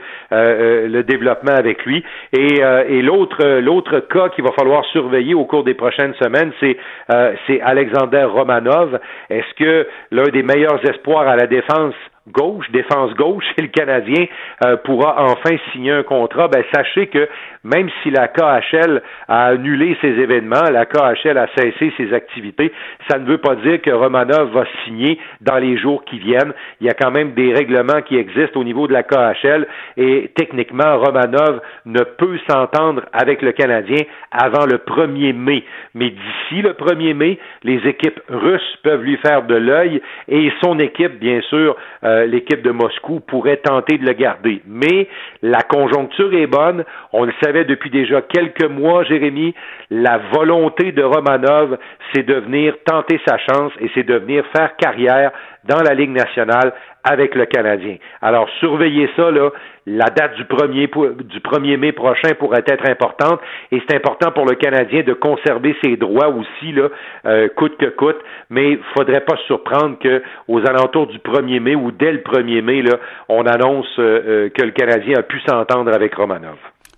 Euh, 0.68 0.88
le 0.88 1.04
développement 1.04 1.54
avec 1.54 1.86
lui. 1.86 2.04
Et, 2.34 2.64
euh, 2.64 2.84
et 2.88 3.02
l'autre 3.02 3.60
l'autre 3.60 4.00
cas 4.00 4.30
qu'il 4.30 4.44
va 4.44 4.52
falloir 4.52 4.84
surveiller 4.86 5.34
au 5.34 5.46
cours 5.46 5.64
des 5.64 5.74
prochaines 5.74 6.14
semaines, 6.16 6.52
c'est 6.60 6.78
euh, 7.14 7.34
c'est 7.46 7.62
Alexander 7.62 8.24
Romanov. 8.24 9.00
Est-ce 9.30 9.54
que 9.56 9.88
l'un 10.12 10.24
des 10.24 10.44
meilleurs 10.44 10.84
espoirs 10.90 11.28
à 11.28 11.36
la 11.36 11.48
défense 11.48 11.96
gauche, 12.32 12.70
défense 12.72 13.14
gauche, 13.14 13.46
et 13.58 13.62
le 13.62 13.68
Canadien 13.70 14.26
euh, 14.66 14.78
pourra 14.78 15.16
enfin 15.20 15.56
signer 15.72 15.92
un 15.92 16.04
contrat, 16.04 16.48
ben 16.48 16.64
sachez 16.74 17.08
que 17.08 17.28
même 17.68 17.90
si 18.02 18.12
la 18.12 18.30
KHL 18.30 19.02
a 19.28 19.48
annulé 19.48 19.98
ses 20.00 20.08
événements, 20.08 20.70
la 20.72 20.86
KHL 20.86 21.38
a 21.38 21.48
cessé 21.58 21.92
ses 21.98 22.14
activités, 22.14 22.72
ça 23.10 23.20
ne 23.20 23.26
veut 23.26 23.40
pas 23.40 23.56
dire 23.56 23.82
que 23.82 23.92
Romanov 23.92 24.54
va 24.54 24.64
signer 24.86 25.20
dans 25.42 25.58
les 25.58 25.78
jours 25.78 26.06
qui 26.06 26.18
viennent. 26.18 26.54
Il 26.80 26.88
y 26.88 26.90
a 26.90 26.94
quand 26.94 27.12
même 27.12 27.34
des 27.34 27.54
règlements 27.54 28.02
qui 28.02 28.16
existent 28.16 28.60
au 28.60 28.64
niveau 28.64 28.88
de 28.88 28.94
la 28.94 29.04
KHL 29.04 29.68
et 29.98 30.32
techniquement, 30.36 30.98
Romanov 30.98 31.60
ne 31.86 32.04
peut 32.04 32.40
s'entendre 32.50 33.04
avec 33.12 33.42
le 33.42 33.52
Canadien 33.52 34.04
avant 34.32 34.66
le 34.66 34.78
1er 34.78 35.34
mai. 35.34 35.64
Mais 35.94 36.12
d'ici 36.12 36.62
le 36.62 36.72
1er 36.72 37.14
mai, 37.14 37.38
les 37.64 37.86
équipes 37.86 38.22
russes 38.30 38.78
peuvent 38.84 39.04
lui 39.04 39.18
faire 39.18 39.44
de 39.44 39.56
l'œil 39.56 40.02
et 40.30 40.52
son 40.64 40.80
équipe, 40.80 41.20
bien 41.20 41.42
sûr, 41.42 41.76
euh, 42.06 42.26
l'équipe 42.26 42.62
de 42.62 42.72
Moscou 42.72 43.20
pourrait 43.20 43.58
tenter 43.58 43.98
de 43.98 44.06
le 44.06 44.14
garder. 44.14 44.62
Mais 44.66 45.10
la 45.42 45.64
conjoncture 45.64 46.34
est 46.34 46.48
bonne. 46.48 46.86
On 47.12 47.26
le 47.26 47.34
savait 47.44 47.57
depuis 47.66 47.90
déjà 47.90 48.22
quelques 48.22 48.70
mois, 48.70 49.04
Jérémy. 49.04 49.54
La 49.90 50.20
volonté 50.34 50.92
de 50.92 51.04
Romanov, 51.04 51.78
c'est 52.14 52.24
de 52.24 52.36
venir 52.36 52.76
tenter 52.86 53.20
sa 53.26 53.38
chance 53.38 53.72
et 53.80 53.90
c'est 53.94 54.04
de 54.04 54.16
venir 54.16 54.44
faire 54.56 54.76
carrière 54.78 55.32
dans 55.64 55.82
la 55.82 55.94
Ligue 55.94 56.12
nationale 56.12 56.74
avec 57.04 57.36
le 57.36 57.46
Canadien. 57.46 57.96
Alors, 58.22 58.50
surveillez 58.60 59.10
ça, 59.16 59.32
là. 59.32 59.52
La 59.90 60.08
date 60.08 60.36
du 60.36 60.44
1er, 60.44 60.90
du 61.24 61.40
1er 61.40 61.78
mai 61.78 61.94
prochain 61.94 62.34
pourrait 62.38 62.64
être 62.68 62.90
importante 62.90 63.40
et 63.72 63.82
c'est 63.88 63.96
important 63.96 64.32
pour 64.32 64.46
le 64.46 64.56
Canadien 64.56 65.04
de 65.04 65.14
conserver 65.14 65.78
ses 65.82 65.96
droits 65.96 66.28
aussi, 66.28 66.74
là, 66.74 66.90
euh, 67.26 67.48
coûte 67.56 67.78
que 67.78 67.86
coûte, 67.86 68.18
mais 68.50 68.72
il 68.72 68.80
faudrait 68.98 69.22
pas 69.22 69.38
se 69.38 69.44
surprendre 69.44 69.98
qu'aux 70.00 70.68
alentours 70.68 71.08
du 71.08 71.20
1er 71.20 71.62
mai 71.62 71.76
ou 71.76 71.92
dès 71.92 72.12
le 72.12 72.20
1er 72.20 72.62
mai, 72.62 72.82
là, 72.82 72.98
on 73.30 73.46
annonce 73.46 73.88
euh, 74.00 74.24
euh, 74.28 74.50
que 74.50 74.64
le 74.64 74.72
Canadien 74.72 75.20
a 75.20 75.24
pu 75.24 75.40
s'entendre 75.48 75.94
avec 75.94 76.14
Romanov. 76.16 76.58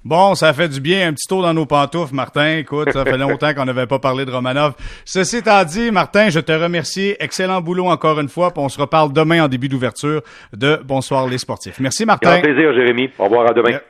Bon, 0.10 0.34
ça 0.34 0.54
fait 0.54 0.68
du 0.68 0.82
bien, 0.82 1.10
un 1.10 1.14
petit 1.14 1.28
tour 1.28 1.44
dans 1.44 1.54
nos 1.54 1.68
pantoufles, 1.68 2.16
Martin. 2.16 2.58
Écoute, 2.58 2.92
ça 2.94 3.06
fait 3.06 3.18
longtemps 3.20 3.54
qu'on 3.54 3.66
n'avait 3.66 3.86
pas 3.86 4.00
parlé 4.00 4.26
de 4.26 4.32
Romanov. 4.32 4.74
Ceci 5.06 5.38
étant 5.38 5.64
dit, 5.64 5.92
Martin, 5.92 6.30
je 6.30 6.40
te 6.40 6.52
remercie. 6.52 7.16
Excellent 7.20 7.62
boulot 7.62 7.86
encore 7.86 8.20
une 8.20 8.28
fois. 8.28 8.50
Puis 8.50 8.60
on 8.60 8.70
se 8.70 8.82
reparle 8.82 9.14
demain 9.14 9.44
en 9.44 9.48
début 9.48 9.70
d'ouverture 9.70 10.24
de 10.52 10.80
Bonsoir 10.84 11.28
les 11.28 11.38
sportifs. 11.38 11.80
Merci, 11.80 12.08
Martin. 12.08 12.38
Un 12.38 12.42
plaisir, 12.42 12.74
Jérémy. 12.74 13.12
Au 13.20 13.26
revoir, 13.26 13.52
à 13.52 13.54
demain. 13.54 13.82